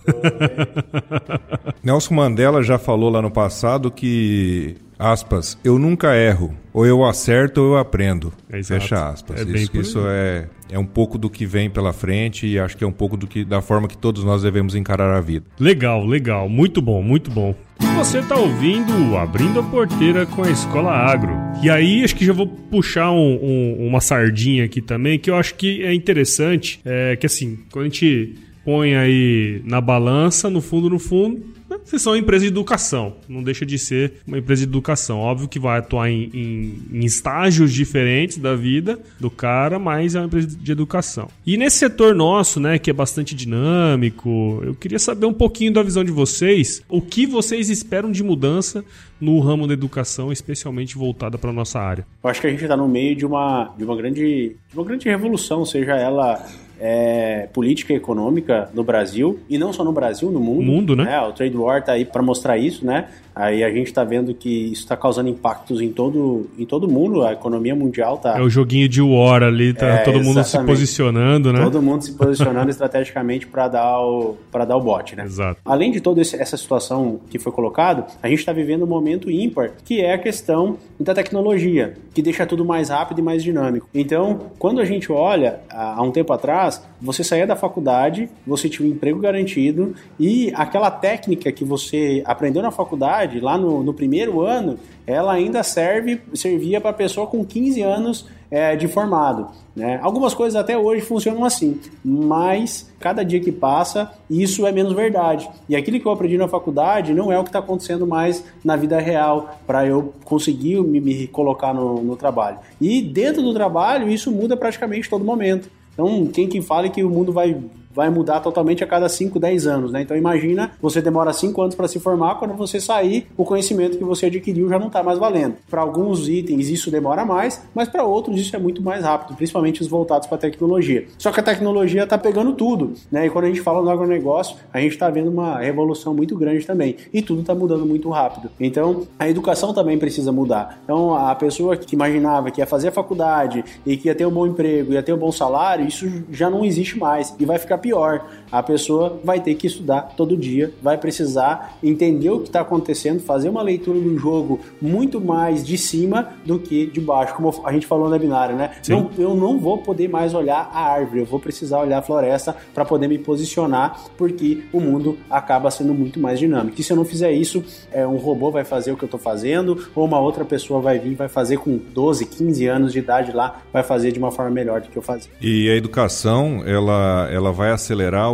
Nelson 1.85 2.15
Mandela 2.15 2.63
já 2.63 2.79
falou 2.79 3.11
lá 3.11 3.21
no 3.21 3.31
passado 3.31 3.91
que 3.91 4.77
aspas, 4.99 5.57
eu 5.63 5.79
nunca 5.79 6.17
erro. 6.17 6.55
Ou 6.73 6.87
eu 6.87 7.05
acerto 7.05 7.61
ou 7.61 7.67
eu 7.73 7.79
aprendo. 7.79 8.33
É 8.51 8.63
Fecha 8.63 9.09
aspas. 9.09 9.41
É 9.41 9.45
isso, 9.45 9.77
isso 9.77 10.01
é, 10.07 10.49
é 10.71 10.79
um 10.79 10.85
pouco 10.85 11.19
do 11.19 11.31
que 11.31 11.47
vem 11.47 11.71
pela 11.71 11.93
frente 11.93 12.47
e 12.47 12.59
acho 12.59 12.77
que 12.77 12.85
é 12.85 12.87
um 12.87 12.93
pouco 12.93 13.17
do 13.17 13.27
que, 13.27 13.45
da 13.45 13.61
forma 13.61 13.89
que 13.89 13.97
todos 13.97 14.25
nós 14.25 14.43
devemos 14.43 14.75
encarar 14.75 15.17
a 15.17 15.21
vida. 15.21 15.47
Legal, 15.59 16.07
legal. 16.07 16.49
Muito 16.49 16.81
bom, 16.83 17.03
muito 17.03 17.31
bom. 17.31 17.55
Você 17.97 18.19
está 18.19 18.37
ouvindo 18.37 19.17
Abrindo 19.17 19.61
a 19.61 19.63
Porteira 19.63 20.27
com 20.27 20.43
a 20.43 20.51
Escola 20.51 20.93
Agro. 20.93 21.33
E 21.63 21.71
aí, 21.71 22.05
acho 22.05 22.15
que 22.15 22.25
já 22.25 22.33
vou 22.33 22.47
puxar 22.47 23.11
um, 23.11 23.39
um, 23.43 23.87
uma 23.89 24.01
sardinha 24.01 24.65
aqui 24.65 24.81
também, 24.81 25.19
que 25.19 25.31
eu 25.31 25.37
acho 25.37 25.55
que 25.55 25.83
é 25.83 25.93
interessante. 25.93 26.81
É 26.85 27.17
que 27.17 27.27
assim, 27.27 27.59
quando 27.73 27.87
a 27.87 27.89
gente 27.89 28.35
põe 28.65 28.95
aí 28.95 29.63
na 29.65 29.81
balança, 29.81 30.51
no 30.51 30.61
fundo, 30.61 30.91
no 30.91 30.99
fundo, 30.99 31.43
vocês 31.89 32.03
são 32.03 32.13
uma 32.13 32.19
empresa 32.19 32.43
de 32.45 32.49
educação, 32.49 33.17
não 33.27 33.43
deixa 33.43 33.65
de 33.65 33.79
ser 33.79 34.15
uma 34.27 34.39
empresa 34.39 34.61
de 34.61 34.69
educação. 34.69 35.21
Óbvio 35.21 35.49
que 35.49 35.59
vai 35.59 35.79
atuar 35.79 36.11
em, 36.11 36.31
em, 36.35 36.83
em, 36.93 37.05
estágios 37.05 37.73
diferentes 37.73 38.37
da 38.37 38.55
vida 38.55 38.99
do 39.19 39.31
cara, 39.31 39.79
mas 39.79 40.15
é 40.15 40.21
uma 40.21 40.27
empresa 40.27 40.49
de 40.49 40.71
educação. 40.71 41.29
E 41.47 41.57
nesse 41.57 41.79
setor 41.79 42.15
nosso, 42.15 42.61
né, 42.61 42.79
que 42.79 42.91
é 42.91 42.93
bastante 42.93 43.35
dinâmico, 43.35 44.61
eu 44.63 44.75
queria 44.75 44.99
saber 44.99 45.25
um 45.25 45.33
pouquinho 45.33 45.73
da 45.73 45.83
visão 45.83 46.05
de 46.05 46.13
vocês, 46.13 46.83
o 46.89 47.01
que 47.01 47.27
vocês 47.27 47.71
esperam 47.71 48.13
de 48.13 48.23
mudança 48.23 48.85
no 49.19 49.41
ramo 49.41 49.67
da 49.67 49.73
educação, 49.73 50.31
especialmente 50.31 50.95
voltada 50.95 51.39
para 51.39 51.53
nossa 51.53 51.81
área. 51.81 52.07
Eu 52.23 52.29
acho 52.29 52.41
que 52.41 52.47
a 52.47 52.51
gente 52.51 52.63
está 52.63 52.77
no 52.77 52.87
meio 52.87 53.17
de 53.17 53.25
uma, 53.25 53.75
de 53.77 53.85
uma 53.85 53.97
grande 53.97 54.57
de 54.71 54.77
uma 54.77 54.85
grande 54.85 55.09
revolução, 55.09 55.65
seja 55.65 55.97
ela 55.97 56.47
é, 56.81 57.49
política 57.53 57.93
e 57.93 57.97
econômica 57.97 58.71
no 58.75 58.85
Brasil, 58.85 59.41
e 59.49 59.59
não 59.59 59.73
só 59.73 59.85
no 59.85 59.93
Brasil, 59.93 60.31
no 60.31 60.41
mundo. 60.41 60.63
Mundo, 60.63 60.97
né? 60.97 61.15
É, 61.15 61.21
o 61.21 61.33
Trade 61.33 61.57
War 61.57 61.83
tá 61.85 61.93
aí 61.93 62.05
para 62.05 62.23
mostrar 62.23 62.57
isso, 62.57 62.85
né? 62.85 63.09
Aí 63.39 63.63
a 63.63 63.71
gente 63.71 63.87
está 63.87 64.03
vendo 64.03 64.35
que 64.35 64.73
isso 64.73 64.83
está 64.83 64.97
causando 64.97 65.29
impactos 65.29 65.81
em 65.81 65.93
todo 65.93 66.51
em 66.59 66.67
todo 66.67 66.89
mundo, 66.89 67.25
a 67.25 67.33
economia 67.33 67.73
mundial 67.73 68.19
tá 68.19 68.37
É 68.37 68.43
o 68.43 68.51
joguinho 68.51 68.89
de 68.89 69.01
War 69.01 69.45
ali, 69.45 69.73
tá 69.73 69.87
é, 69.87 69.99
todo 69.99 70.21
mundo 70.21 70.43
se 70.43 70.59
posicionando, 70.65 71.53
né? 71.53 71.63
Todo 71.63 71.81
mundo 71.81 72.03
se 72.03 72.13
posicionando 72.15 72.69
estrategicamente 72.71 73.47
para 73.47 73.69
dar 73.69 74.01
o 74.01 74.37
para 74.51 74.65
dar 74.65 74.77
o 74.77 74.81
bote, 74.81 75.15
né? 75.15 75.25
Exato. 75.25 75.61
Além 75.65 75.93
de 75.93 76.01
toda 76.01 76.21
essa 76.21 76.57
situação 76.57 77.21
que 77.31 77.39
foi 77.39 77.53
colocado, 77.53 78.05
a 78.21 78.29
gente 78.29 78.41
está 78.41 78.53
vivendo 78.53 78.83
um 78.83 78.89
momento 78.89 79.31
ímpar, 79.31 79.71
que 79.85 80.01
é 80.01 80.15
a 80.15 80.19
questão 80.19 80.77
da 80.99 81.15
tecnologia, 81.15 81.95
que 82.13 82.21
deixa 82.21 82.45
tudo 82.45 82.65
mais 82.65 82.89
rápido 82.89 83.21
e 83.21 83.23
mais 83.23 83.45
dinâmico. 83.45 83.89
Então, 83.95 84.51
quando 84.59 84.81
a 84.81 84.85
gente 84.85 85.13
olha 85.13 85.61
há 85.71 86.03
um 86.03 86.11
tempo 86.11 86.33
atrás, 86.33 86.83
você 87.01 87.23
saía 87.23 87.47
da 87.47 87.55
faculdade, 87.55 88.29
você 88.45 88.69
tinha 88.69 88.89
um 88.89 88.91
emprego 88.91 89.21
garantido 89.21 89.95
e 90.19 90.51
aquela 90.55 90.91
técnica 90.91 91.53
que 91.53 91.65
você 91.65 92.23
aprendeu 92.25 92.63
na 92.63 92.71
faculdade, 92.71 93.28
lá 93.41 93.59
no, 93.59 93.83
no 93.83 93.95
primeiro 93.95 94.41
ano, 94.41 94.79
ela 95.07 95.33
ainda 95.33 95.63
serve, 95.63 96.21
servia 96.35 96.81
para 96.81 96.93
pessoa 96.93 97.27
com 97.27 97.45
15 97.45 97.83
anos 97.83 98.27
é, 98.51 98.77
de 98.77 98.89
formado. 98.89 99.49
Né? 99.75 99.99
Algumas 100.03 100.35
coisas 100.35 100.59
até 100.59 100.77
hoje 100.77 101.03
funcionam 101.03 101.45
assim, 101.45 101.81
mas 102.05 102.93
cada 102.99 103.23
dia 103.23 103.41
que 103.41 103.53
passa, 103.53 104.13
isso 104.29 104.67
é 104.67 104.73
menos 104.73 104.93
verdade. 104.93 105.49
E 105.69 105.77
aquilo 105.77 106.01
que 106.01 106.07
eu 106.07 106.13
aprendi 106.13 106.37
na 106.37 106.49
faculdade 106.49 107.15
não 107.15 107.31
é 107.31 107.39
o 107.39 107.43
que 107.43 107.51
está 107.51 107.61
acontecendo 107.61 108.07
mais 108.07 108.45
na 108.65 108.77
vida 108.77 108.99
real, 108.99 109.59
para 109.67 109.87
eu 109.87 110.13
conseguir 110.25 110.83
me, 110.83 111.01
me 111.01 111.27
colocar 111.27 111.73
no, 111.73 112.03
no 112.03 112.17
trabalho. 112.17 112.59
E 112.81 113.01
dentro 113.03 113.43
do 113.43 113.55
trabalho, 113.55 114.09
isso 114.09 114.33
muda 114.33 114.57
praticamente 114.57 115.09
todo 115.09 115.25
momento. 115.25 115.71
Então, 115.93 116.27
quem 116.27 116.49
que 116.49 116.63
fala 116.63 116.89
que 116.89 117.03
o 117.03 117.11
mundo 117.11 117.33
vai 117.33 117.57
vai 117.99 118.11
mudar 118.11 118.39
totalmente 118.39 118.85
a 118.85 118.87
cada 118.87 119.09
5, 119.09 119.41
10 119.41 119.67
anos, 119.67 119.91
né? 119.91 120.03
Então 120.03 120.17
imagina, 120.17 120.71
você 120.81 121.03
demora 121.03 121.33
5 121.33 121.61
anos 121.61 121.75
para 121.75 121.89
se 121.89 121.99
formar, 121.99 122.37
quando 122.37 122.55
você 122.55 122.81
sair, 122.81 123.27
o 123.37 123.45
conhecimento 123.45 123.99
que 123.99 124.05
você 124.05 124.27
adquiriu 124.27 124.69
já 124.69 124.79
não 124.79 124.87
está 124.87 125.03
mais 125.03 125.19
valendo. 125.19 125.57
Para 125.69 125.81
alguns 125.81 126.29
itens 126.29 126.69
isso 126.69 126.93
demora 126.93 127.25
mais, 127.25 127.61
mas 127.75 127.89
para 127.89 128.05
outros 128.05 128.41
isso 128.41 128.55
é 128.55 128.59
muito 128.61 128.81
mais 128.85 129.03
rápido, 129.03 129.35
principalmente 129.35 129.83
os 129.83 129.89
voltados 129.89 130.29
para 130.29 130.37
a 130.37 130.41
tecnologia. 130.41 131.09
Só 131.19 131.33
que 131.33 131.41
a 131.41 131.43
tecnologia 131.43 132.05
está 132.05 132.17
pegando 132.17 132.53
tudo, 132.53 132.93
né? 133.11 133.27
E 133.27 133.31
quando 133.31 133.47
a 133.47 133.49
gente 133.49 133.63
fala 133.63 133.83
do 133.83 133.91
agronegócio, 133.91 134.57
a 134.73 134.79
gente 134.79 134.93
está 134.93 135.11
vendo 135.11 135.29
uma 135.29 135.59
revolução 135.59 136.15
muito 136.15 136.37
grande 136.37 136.65
também. 136.65 136.95
E 137.13 137.21
tudo 137.21 137.41
está 137.41 137.53
mudando 137.53 137.85
muito 137.85 138.09
rápido. 138.11 138.49
Então, 138.61 139.09
a 139.19 139.29
educação 139.29 139.75
também 139.75 139.99
precisa 139.99 140.31
mudar. 140.31 140.81
Então, 140.85 141.17
a 141.17 141.35
pessoa 141.35 141.77
que 141.77 141.97
imaginava 141.97 142.53
que 142.53 142.61
ia 142.61 142.67
fazer 142.67 142.89
a 142.89 142.93
faculdade 142.93 143.65
e 143.85 143.97
que 143.97 144.07
ia 144.07 144.15
ter 144.15 144.25
um 144.25 144.31
bom 144.31 144.47
emprego, 144.47 144.93
ia 144.93 145.03
ter 145.03 145.13
um 145.13 145.19
bom 145.19 145.33
salário, 145.33 145.85
isso 145.85 146.09
já 146.31 146.49
não 146.49 146.65
existe 146.65 146.97
mais 146.97 147.35
e 147.41 147.45
vai 147.45 147.59
ficar 147.59 147.79
pior. 147.89 148.27
A 148.51 148.63
pessoa 148.63 149.21
vai 149.23 149.41
ter 149.41 149.55
que 149.55 149.67
estudar 149.67 150.15
todo 150.17 150.37
dia, 150.37 150.73
vai 150.83 150.97
precisar 150.97 151.77
entender 151.83 152.31
o 152.31 152.41
que 152.41 152.47
está 152.47 152.61
acontecendo, 152.61 153.21
fazer 153.21 153.49
uma 153.49 153.63
leitura 153.63 153.99
do 154.01 154.17
jogo 154.19 154.61
muito 154.81 155.21
mais 155.21 155.65
de 155.65 155.77
cima 155.77 156.31
do 156.45 156.59
que 156.59 156.87
de 156.87 157.01
baixo, 157.01 157.35
como 157.35 157.63
a 157.65 157.73
gente 157.73 157.87
falou 157.87 158.09
na 158.09 158.19
binária, 158.19 158.55
né? 158.55 158.71
Não, 158.89 159.11
eu 159.19 159.35
não 159.35 159.59
vou 159.59 159.79
poder 159.79 160.09
mais 160.09 160.35
olhar 160.35 160.71
a 160.73 160.81
árvore, 160.81 161.21
eu 161.21 161.27
vou 161.27 161.39
precisar 161.39 161.81
olhar 161.81 161.99
a 161.99 162.03
floresta 162.03 162.57
para 162.73 162.85
poder 162.85 163.09
me 163.09 163.19
posicionar, 163.19 164.01
porque 164.17 164.63
o 164.73 164.81
mundo 164.81 165.19
acaba 165.29 165.71
sendo 165.71 165.93
muito 165.93 166.19
mais 166.19 166.39
dinâmico. 166.39 166.81
E 166.81 166.83
se 166.83 166.93
eu 166.93 166.97
não 166.97 167.05
fizer 167.05 167.33
isso, 167.33 167.63
é, 167.93 168.07
um 168.07 168.17
robô 168.17 168.51
vai 168.51 168.65
fazer 168.65 168.93
o 168.93 168.97
que 168.97 169.05
eu 169.05 169.09
estou 169.09 169.21
fazendo, 169.21 169.87
ou 169.95 170.07
uma 170.07 170.21
outra 170.21 170.45
pessoa 170.45 170.81
vai 170.81 170.99
vir 170.99 171.15
vai 171.15 171.29
fazer 171.29 171.59
com 171.59 171.79
12, 171.93 172.25
15 172.27 172.67
anos 172.67 172.93
de 172.93 172.99
idade 172.99 173.33
lá, 173.33 173.61
vai 173.73 173.83
fazer 173.83 174.13
de 174.13 174.19
uma 174.19 174.31
forma 174.31 174.51
melhor 174.51 174.81
do 174.81 174.89
que 174.89 174.97
eu 174.97 175.03
fazia. 175.03 175.31
E 175.41 175.69
a 175.71 175.75
educação, 175.75 176.63
ela, 176.65 177.29
ela 177.31 177.53
vai 177.53 177.71
acelerar, 177.79 178.29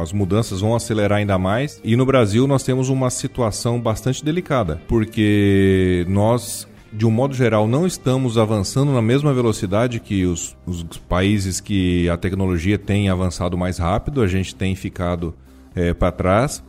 as 0.00 0.12
mudanças 0.12 0.60
vão 0.60 0.74
acelerar 0.74 1.18
ainda 1.18 1.38
mais. 1.38 1.80
E 1.84 1.96
no 1.96 2.06
Brasil 2.06 2.46
nós 2.46 2.62
temos 2.62 2.88
uma 2.88 3.10
situação 3.10 3.80
bastante 3.80 4.24
delicada, 4.24 4.80
porque 4.88 6.06
nós 6.08 6.66
de 6.96 7.04
um 7.04 7.10
modo 7.10 7.34
geral, 7.34 7.66
não 7.66 7.88
estamos 7.88 8.38
avançando 8.38 8.92
na 8.92 9.02
mesma 9.02 9.34
velocidade 9.34 9.98
que 9.98 10.24
os, 10.24 10.56
os 10.64 10.84
países 11.08 11.60
que 11.60 12.08
a 12.08 12.16
tecnologia 12.16 12.78
tem 12.78 13.08
avançado 13.08 13.58
mais 13.58 13.78
rápido, 13.78 14.22
a 14.22 14.28
gente 14.28 14.54
tem 14.54 14.76
ficado 14.76 15.34
é, 15.74 15.92
para 15.92 16.12
trás. 16.12 16.62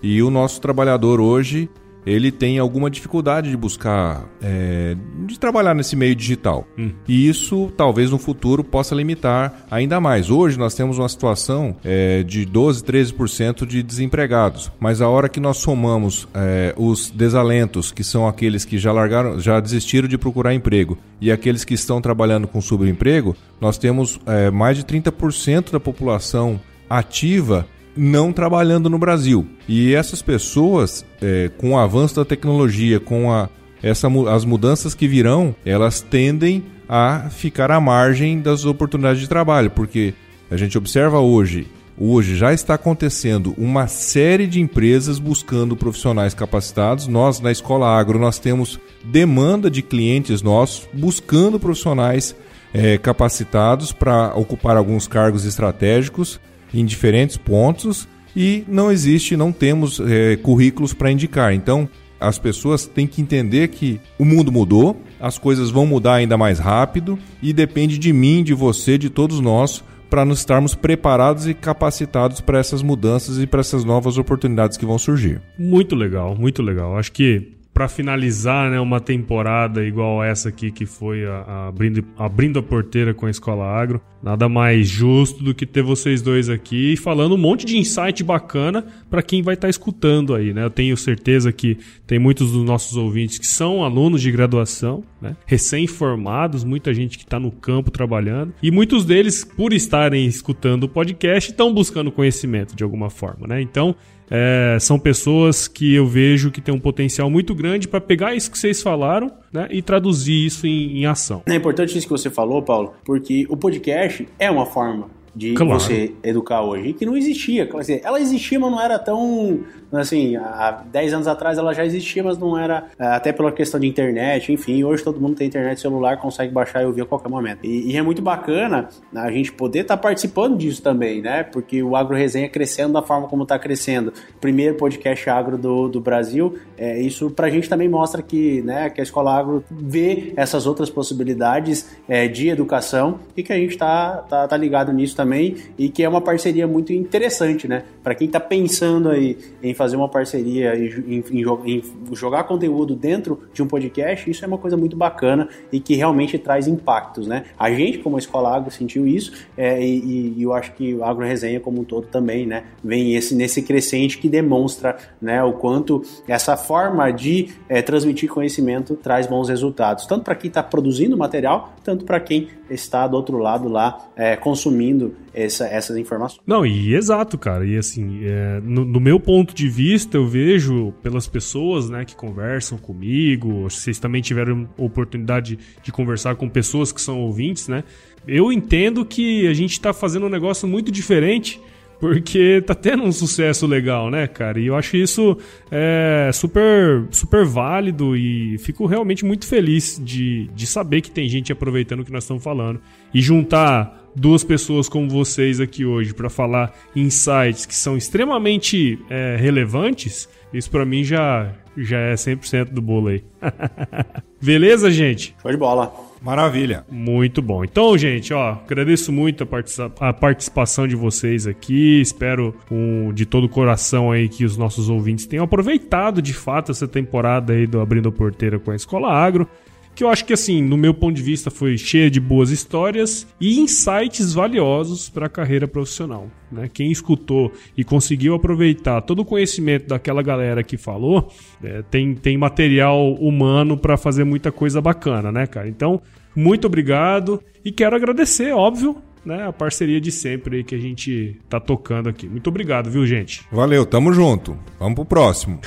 E 0.00 0.22
o 0.22 0.30
nosso 0.30 0.60
trabalhador 0.60 1.20
hoje 1.20 1.68
ele 2.04 2.30
tem 2.30 2.58
alguma 2.58 2.90
dificuldade 2.90 3.50
de 3.50 3.56
buscar, 3.56 4.28
é, 4.42 4.96
de 5.26 5.38
trabalhar 5.38 5.74
nesse 5.74 5.94
meio 5.96 6.14
digital. 6.14 6.66
Hum. 6.78 6.90
E 7.06 7.28
isso 7.28 7.72
talvez 7.76 8.10
no 8.10 8.18
futuro 8.18 8.64
possa 8.64 8.94
limitar 8.94 9.66
ainda 9.70 10.00
mais. 10.00 10.30
Hoje 10.30 10.58
nós 10.58 10.74
temos 10.74 10.98
uma 10.98 11.08
situação 11.08 11.76
é, 11.84 12.22
de 12.22 12.44
12, 12.44 12.84
13% 12.84 13.66
de 13.66 13.82
desempregados, 13.82 14.70
mas 14.80 15.00
a 15.00 15.08
hora 15.08 15.28
que 15.28 15.40
nós 15.40 15.58
somamos 15.58 16.28
é, 16.34 16.74
os 16.76 17.10
desalentos, 17.10 17.92
que 17.92 18.04
são 18.04 18.26
aqueles 18.26 18.64
que 18.64 18.78
já 18.78 18.92
largaram, 18.92 19.38
já 19.38 19.60
desistiram 19.60 20.08
de 20.08 20.18
procurar 20.18 20.54
emprego, 20.54 20.98
e 21.20 21.30
aqueles 21.30 21.64
que 21.64 21.74
estão 21.74 22.00
trabalhando 22.00 22.48
com 22.48 22.60
subemprego, 22.60 23.36
nós 23.60 23.78
temos 23.78 24.18
é, 24.26 24.50
mais 24.50 24.76
de 24.76 24.84
30% 24.84 25.70
da 25.70 25.78
população 25.78 26.60
ativa 26.90 27.66
não 27.96 28.32
trabalhando 28.32 28.88
no 28.88 28.98
Brasil. 28.98 29.46
E 29.68 29.94
essas 29.94 30.22
pessoas, 30.22 31.04
é, 31.20 31.50
com 31.58 31.72
o 31.72 31.78
avanço 31.78 32.16
da 32.16 32.24
tecnologia, 32.24 32.98
com 32.98 33.30
a, 33.30 33.48
essa, 33.82 34.08
as 34.30 34.44
mudanças 34.44 34.94
que 34.94 35.08
virão, 35.08 35.54
elas 35.64 36.00
tendem 36.00 36.64
a 36.88 37.30
ficar 37.30 37.70
à 37.70 37.80
margem 37.80 38.40
das 38.40 38.64
oportunidades 38.64 39.20
de 39.20 39.28
trabalho, 39.28 39.70
porque 39.70 40.14
a 40.50 40.56
gente 40.56 40.76
observa 40.76 41.18
hoje, 41.18 41.66
hoje 41.98 42.36
já 42.36 42.52
está 42.52 42.74
acontecendo 42.74 43.54
uma 43.56 43.86
série 43.86 44.46
de 44.46 44.60
empresas 44.60 45.18
buscando 45.18 45.76
profissionais 45.76 46.34
capacitados. 46.34 47.06
Nós 47.06 47.40
na 47.40 47.50
Escola 47.50 47.88
Agro 47.88 48.18
nós 48.18 48.38
temos 48.38 48.78
demanda 49.04 49.70
de 49.70 49.80
clientes 49.80 50.42
nossos 50.42 50.88
buscando 50.92 51.58
profissionais 51.58 52.36
é, 52.74 52.98
capacitados 52.98 53.92
para 53.92 54.34
ocupar 54.34 54.76
alguns 54.76 55.06
cargos 55.06 55.44
estratégicos 55.44 56.40
em 56.72 56.84
diferentes 56.84 57.36
pontos 57.36 58.08
e 58.34 58.64
não 58.66 58.90
existe, 58.90 59.36
não 59.36 59.52
temos 59.52 60.00
é, 60.00 60.36
currículos 60.36 60.92
para 60.94 61.10
indicar. 61.10 61.54
Então, 61.54 61.88
as 62.18 62.38
pessoas 62.38 62.86
têm 62.86 63.06
que 63.06 63.20
entender 63.20 63.68
que 63.68 64.00
o 64.18 64.24
mundo 64.24 64.52
mudou, 64.52 65.00
as 65.20 65.38
coisas 65.38 65.70
vão 65.70 65.84
mudar 65.84 66.14
ainda 66.14 66.38
mais 66.38 66.58
rápido 66.58 67.18
e 67.42 67.52
depende 67.52 67.98
de 67.98 68.12
mim, 68.12 68.42
de 68.42 68.54
você, 68.54 68.96
de 68.96 69.10
todos 69.10 69.40
nós 69.40 69.82
para 70.08 70.26
nos 70.26 70.40
estarmos 70.40 70.74
preparados 70.74 71.46
e 71.46 71.54
capacitados 71.54 72.40
para 72.40 72.58
essas 72.58 72.82
mudanças 72.82 73.38
e 73.38 73.46
para 73.46 73.60
essas 73.60 73.82
novas 73.82 74.18
oportunidades 74.18 74.76
que 74.76 74.84
vão 74.84 74.98
surgir. 74.98 75.40
Muito 75.58 75.96
legal, 75.96 76.36
muito 76.36 76.62
legal. 76.62 76.98
Acho 76.98 77.10
que 77.12 77.52
para 77.72 77.88
finalizar 77.88 78.70
né, 78.70 78.78
uma 78.78 79.00
temporada 79.00 79.84
igual 79.84 80.22
essa 80.22 80.50
aqui 80.50 80.70
que 80.70 80.84
foi 80.84 81.24
a, 81.24 81.38
a 81.40 81.68
abrindo, 81.68 82.04
abrindo 82.18 82.58
a 82.58 82.62
porteira 82.62 83.14
com 83.14 83.26
a 83.26 83.30
Escola 83.30 83.64
Agro. 83.64 84.00
Nada 84.22 84.48
mais 84.48 84.88
justo 84.88 85.42
do 85.42 85.52
que 85.52 85.66
ter 85.66 85.82
vocês 85.82 86.22
dois 86.22 86.48
aqui 86.48 86.96
falando 86.96 87.34
um 87.34 87.38
monte 87.38 87.66
de 87.66 87.76
insight 87.76 88.22
bacana 88.22 88.86
para 89.10 89.22
quem 89.22 89.42
vai 89.42 89.54
estar 89.54 89.66
tá 89.66 89.70
escutando 89.70 90.34
aí, 90.34 90.52
né? 90.52 90.64
Eu 90.64 90.70
tenho 90.70 90.96
certeza 90.96 91.50
que 91.50 91.76
tem 92.06 92.20
muitos 92.20 92.52
dos 92.52 92.64
nossos 92.64 92.96
ouvintes 92.96 93.38
que 93.38 93.46
são 93.46 93.82
alunos 93.82 94.22
de 94.22 94.30
graduação, 94.30 95.02
né? 95.20 95.36
Recém-formados, 95.44 96.62
muita 96.62 96.94
gente 96.94 97.18
que 97.18 97.24
está 97.24 97.40
no 97.40 97.50
campo 97.50 97.90
trabalhando 97.90 98.54
e 98.62 98.70
muitos 98.70 99.04
deles, 99.04 99.44
por 99.44 99.72
estarem 99.72 100.26
escutando 100.26 100.84
o 100.84 100.88
podcast, 100.88 101.50
estão 101.50 101.74
buscando 101.74 102.12
conhecimento 102.12 102.76
de 102.76 102.84
alguma 102.84 103.10
forma, 103.10 103.48
né? 103.48 103.60
Então, 103.60 103.96
é, 104.30 104.78
são 104.80 104.98
pessoas 104.98 105.68
que 105.68 105.94
eu 105.94 106.06
vejo 106.06 106.50
que 106.50 106.60
tem 106.60 106.74
um 106.74 106.80
potencial 106.80 107.30
muito 107.30 107.54
grande 107.54 107.86
para 107.86 108.00
pegar 108.00 108.34
isso 108.34 108.50
que 108.50 108.58
vocês 108.58 108.82
falaram 108.82 109.30
né, 109.52 109.68
e 109.70 109.82
traduzir 109.82 110.46
isso 110.46 110.66
em, 110.66 110.98
em 110.98 111.06
ação. 111.06 111.42
É 111.46 111.54
importante 111.54 111.96
isso 111.96 112.06
que 112.06 112.12
você 112.12 112.30
falou, 112.30 112.62
Paulo, 112.62 112.94
porque 113.04 113.46
o 113.48 113.56
podcast 113.56 114.26
é 114.38 114.50
uma 114.50 114.66
forma 114.66 115.08
de 115.34 115.54
claro. 115.54 115.72
você 115.72 116.14
educar 116.22 116.62
hoje, 116.62 116.92
que 116.92 117.06
não 117.06 117.16
existia. 117.16 117.68
Ela 118.02 118.20
existia, 118.20 118.60
mas 118.60 118.70
não 118.70 118.80
era 118.80 118.98
tão. 118.98 119.60
Assim, 119.92 120.36
há 120.36 120.82
10 120.90 121.12
anos 121.14 121.26
atrás 121.26 121.58
ela 121.58 121.74
já 121.74 121.84
existia, 121.84 122.22
mas 122.24 122.38
não 122.38 122.58
era. 122.58 122.86
É, 122.98 123.06
até 123.06 123.32
pela 123.32 123.52
questão 123.52 123.78
de 123.78 123.86
internet, 123.86 124.52
enfim. 124.52 124.82
Hoje 124.84 125.04
todo 125.04 125.20
mundo 125.20 125.36
tem 125.36 125.46
internet 125.46 125.80
celular, 125.80 126.16
consegue 126.16 126.52
baixar 126.52 126.82
e 126.82 126.86
ouvir 126.86 127.02
a 127.02 127.06
qualquer 127.06 127.28
momento. 127.28 127.60
E, 127.64 127.92
e 127.92 127.96
é 127.96 128.02
muito 128.02 128.22
bacana 128.22 128.88
a 129.14 129.30
gente 129.30 129.52
poder 129.52 129.80
estar 129.80 129.96
tá 129.96 130.02
participando 130.02 130.56
disso 130.56 130.82
também, 130.82 131.20
né? 131.20 131.42
Porque 131.42 131.82
o 131.82 131.94
Agro 131.94 132.16
Resenha 132.16 132.48
crescendo 132.48 132.94
da 132.94 133.02
forma 133.02 133.28
como 133.28 133.42
está 133.42 133.58
crescendo. 133.58 134.12
Primeiro 134.40 134.76
podcast 134.76 135.28
agro 135.28 135.58
do, 135.58 135.88
do 135.88 136.00
Brasil. 136.00 136.58
É, 136.76 137.00
isso 137.00 137.30
pra 137.30 137.50
gente 137.50 137.68
também 137.68 137.88
mostra 137.88 138.22
que, 138.22 138.62
né, 138.62 138.90
que 138.90 139.00
a 139.00 139.04
Escola 139.04 139.38
Agro 139.38 139.64
vê 139.70 140.32
essas 140.36 140.66
outras 140.66 140.90
possibilidades 140.90 141.90
é, 142.08 142.26
de 142.26 142.48
educação 142.48 143.20
e 143.36 143.42
que 143.42 143.52
a 143.52 143.56
gente 143.56 143.76
tá, 143.76 144.16
tá, 144.28 144.48
tá 144.48 144.56
ligado 144.56 144.92
nisso 144.92 145.14
também 145.14 145.56
e 145.78 145.88
que 145.88 146.02
é 146.02 146.08
uma 146.08 146.20
parceria 146.20 146.66
muito 146.66 146.92
interessante, 146.92 147.68
né? 147.68 147.84
Para 148.02 148.14
quem 148.14 148.26
está 148.26 148.40
pensando 148.40 149.10
aí 149.10 149.38
em 149.62 149.74
fazer 149.82 149.96
uma 149.96 150.08
parceria, 150.08 150.76
em, 150.76 151.24
em, 151.32 151.44
em, 151.66 151.82
jogar 152.14 152.44
conteúdo 152.44 152.94
dentro 152.94 153.40
de 153.52 153.64
um 153.64 153.66
podcast, 153.66 154.30
isso 154.30 154.44
é 154.44 154.48
uma 154.48 154.58
coisa 154.58 154.76
muito 154.76 154.96
bacana 154.96 155.48
e 155.72 155.80
que 155.80 155.96
realmente 155.96 156.38
traz 156.38 156.68
impactos, 156.68 157.26
né? 157.26 157.46
A 157.58 157.68
gente, 157.72 157.98
como 157.98 158.14
a 158.14 158.18
Escola 158.20 158.54
Agro, 158.54 158.70
sentiu 158.70 159.08
isso 159.08 159.32
é, 159.56 159.82
e, 159.84 160.34
e, 160.36 160.42
eu 160.42 160.52
acho 160.52 160.72
que 160.74 160.94
o 160.94 161.04
Agro 161.04 161.26
Resenha 161.26 161.58
como 161.58 161.80
um 161.80 161.84
todo 161.84 162.06
também, 162.06 162.46
né? 162.46 162.62
Vem 162.82 163.16
esse, 163.16 163.34
nesse 163.34 163.60
crescente 163.60 164.18
que 164.18 164.28
demonstra 164.28 164.96
né, 165.20 165.42
o 165.42 165.54
quanto 165.54 166.02
essa 166.28 166.56
forma 166.56 167.10
de 167.10 167.48
é, 167.68 167.82
transmitir 167.82 168.30
conhecimento 168.30 168.94
traz 168.94 169.26
bons 169.26 169.48
resultados, 169.48 170.06
tanto 170.06 170.22
para 170.22 170.36
quem 170.36 170.46
está 170.46 170.62
produzindo 170.62 171.16
material, 171.16 171.74
tanto 171.82 172.04
para 172.04 172.20
quem 172.20 172.48
está 172.72 173.06
do 173.06 173.16
outro 173.16 173.38
lado 173.38 173.68
lá 173.68 174.08
é, 174.16 174.36
consumindo 174.36 175.14
essa, 175.34 175.66
essas 175.66 175.96
informações. 175.96 176.40
Não, 176.46 176.64
e 176.64 176.94
exato, 176.94 177.38
cara. 177.38 177.64
E 177.66 177.76
assim, 177.76 178.20
é, 178.24 178.60
no, 178.62 178.84
no, 178.84 179.00
meu 179.00 179.18
ponto 179.18 179.54
de 179.54 179.68
vista, 179.68 180.16
eu 180.16 180.26
vejo 180.26 180.92
pelas 181.02 181.26
pessoas 181.26 181.88
né, 181.88 182.04
que 182.04 182.14
conversam 182.14 182.78
comigo, 182.78 183.62
vocês 183.62 183.98
também 183.98 184.22
tiveram 184.22 184.68
oportunidade 184.76 185.58
de 185.82 185.92
conversar 185.92 186.36
com 186.36 186.48
pessoas 186.48 186.92
que 186.92 187.00
são 187.00 187.20
ouvintes, 187.20 187.68
né? 187.68 187.84
Eu 188.26 188.52
entendo 188.52 189.04
que 189.04 189.48
a 189.48 189.54
gente 189.54 189.72
está 189.72 189.92
fazendo 189.92 190.26
um 190.26 190.28
negócio 190.28 190.68
muito 190.68 190.92
diferente 190.92 191.60
porque 192.02 192.60
tá 192.66 192.74
tendo 192.74 193.04
um 193.04 193.12
sucesso 193.12 193.64
legal, 193.64 194.10
né, 194.10 194.26
cara? 194.26 194.58
E 194.58 194.66
eu 194.66 194.74
acho 194.74 194.96
isso 194.96 195.38
é, 195.70 196.30
super, 196.34 197.06
super 197.12 197.44
válido 197.44 198.16
e 198.16 198.58
fico 198.58 198.86
realmente 198.86 199.24
muito 199.24 199.46
feliz 199.46 200.02
de, 200.04 200.50
de 200.52 200.66
saber 200.66 201.00
que 201.00 201.12
tem 201.12 201.28
gente 201.28 201.52
aproveitando 201.52 202.00
o 202.00 202.04
que 202.04 202.10
nós 202.10 202.24
estamos 202.24 202.42
falando. 202.42 202.80
E 203.14 203.22
juntar 203.22 204.10
duas 204.16 204.42
pessoas 204.42 204.88
como 204.88 205.08
vocês 205.08 205.60
aqui 205.60 205.84
hoje 205.84 206.12
para 206.12 206.28
falar 206.28 206.76
insights 206.96 207.66
que 207.66 207.74
são 207.76 207.96
extremamente 207.96 208.98
é, 209.08 209.36
relevantes, 209.38 210.28
isso 210.52 210.72
para 210.72 210.84
mim 210.84 211.04
já, 211.04 211.54
já 211.76 211.98
é 211.98 212.14
100% 212.14 212.70
do 212.70 212.82
bolo 212.82 213.08
aí. 213.08 213.24
Beleza, 214.40 214.90
gente? 214.90 215.34
Show 215.40 215.50
de 215.50 215.56
bola. 215.56 215.92
Maravilha. 216.20 216.84
Muito 216.90 217.42
bom. 217.42 217.64
Então, 217.64 217.96
gente, 217.98 218.32
ó, 218.32 218.58
agradeço 218.64 219.12
muito 219.12 219.42
a, 219.42 219.46
participa 219.46 220.08
a 220.08 220.12
participação 220.12 220.86
de 220.86 220.94
vocês 220.94 221.46
aqui. 221.46 222.00
Espero 222.00 222.54
um, 222.70 223.12
de 223.12 223.26
todo 223.26 223.44
o 223.44 223.48
coração 223.48 224.12
aí 224.12 224.28
que 224.28 224.44
os 224.44 224.56
nossos 224.56 224.88
ouvintes 224.88 225.26
tenham 225.26 225.44
aproveitado 225.44 226.22
de 226.22 226.32
fato 226.32 226.70
essa 226.70 226.86
temporada 226.86 227.52
aí 227.52 227.66
do 227.66 227.80
Abrindo 227.80 228.08
a 228.08 228.12
Porteira 228.12 228.58
com 228.58 228.70
a 228.70 228.76
Escola 228.76 229.12
Agro 229.12 229.48
que 229.94 230.02
eu 230.02 230.08
acho 230.08 230.24
que 230.24 230.32
assim, 230.32 230.62
no 230.62 230.76
meu 230.76 230.94
ponto 230.94 231.14
de 231.14 231.22
vista, 231.22 231.50
foi 231.50 231.76
cheia 231.76 232.10
de 232.10 232.20
boas 232.20 232.50
histórias 232.50 233.26
e 233.40 233.60
insights 233.60 234.32
valiosos 234.32 235.08
para 235.08 235.26
a 235.26 235.28
carreira 235.28 235.68
profissional. 235.68 236.30
Né? 236.50 236.68
Quem 236.72 236.90
escutou 236.90 237.52
e 237.76 237.84
conseguiu 237.84 238.34
aproveitar 238.34 239.00
todo 239.02 239.20
o 239.20 239.24
conhecimento 239.24 239.88
daquela 239.88 240.22
galera 240.22 240.62
que 240.62 240.76
falou, 240.76 241.30
é, 241.62 241.82
tem, 241.90 242.14
tem 242.14 242.36
material 242.36 243.14
humano 243.14 243.76
para 243.76 243.96
fazer 243.96 244.24
muita 244.24 244.50
coisa 244.50 244.80
bacana, 244.80 245.30
né, 245.30 245.46
cara? 245.46 245.68
Então, 245.68 246.00
muito 246.34 246.66
obrigado 246.66 247.42
e 247.64 247.70
quero 247.70 247.94
agradecer, 247.94 248.52
óbvio, 248.52 248.96
né, 249.24 249.46
a 249.46 249.52
parceria 249.52 250.00
de 250.00 250.10
sempre 250.10 250.58
aí 250.58 250.64
que 250.64 250.74
a 250.74 250.78
gente 250.78 251.36
tá 251.48 251.60
tocando 251.60 252.08
aqui. 252.08 252.28
Muito 252.28 252.48
obrigado, 252.48 252.90
viu, 252.90 253.06
gente? 253.06 253.42
Valeu, 253.50 253.86
tamo 253.86 254.12
junto. 254.12 254.56
Vamos 254.78 254.94
pro 254.94 255.04
próximo. 255.04 255.60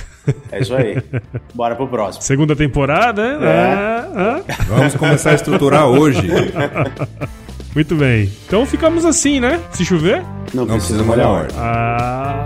É 0.51 0.59
isso 0.59 0.75
aí. 0.75 1.01
Bora 1.53 1.75
pro 1.75 1.87
próximo. 1.87 2.23
Segunda 2.23 2.55
temporada, 2.55 3.37
né? 3.37 3.47
É. 3.47 4.51
É. 4.51 4.63
Vamos 4.67 4.95
começar 4.95 5.31
a 5.31 5.35
estruturar 5.35 5.85
hoje. 5.87 6.21
Muito 7.75 7.93
bem. 7.95 8.31
Então 8.47 8.65
ficamos 8.65 9.03
assim, 9.03 9.39
né? 9.39 9.61
Se 9.71 9.83
chover? 9.83 10.23
Não, 10.53 10.65
Não 10.65 10.77
precisa 10.77 11.03
molhar 11.03 11.27
a 11.27 11.29
horta. 11.29 11.55
Ah, 11.57 12.45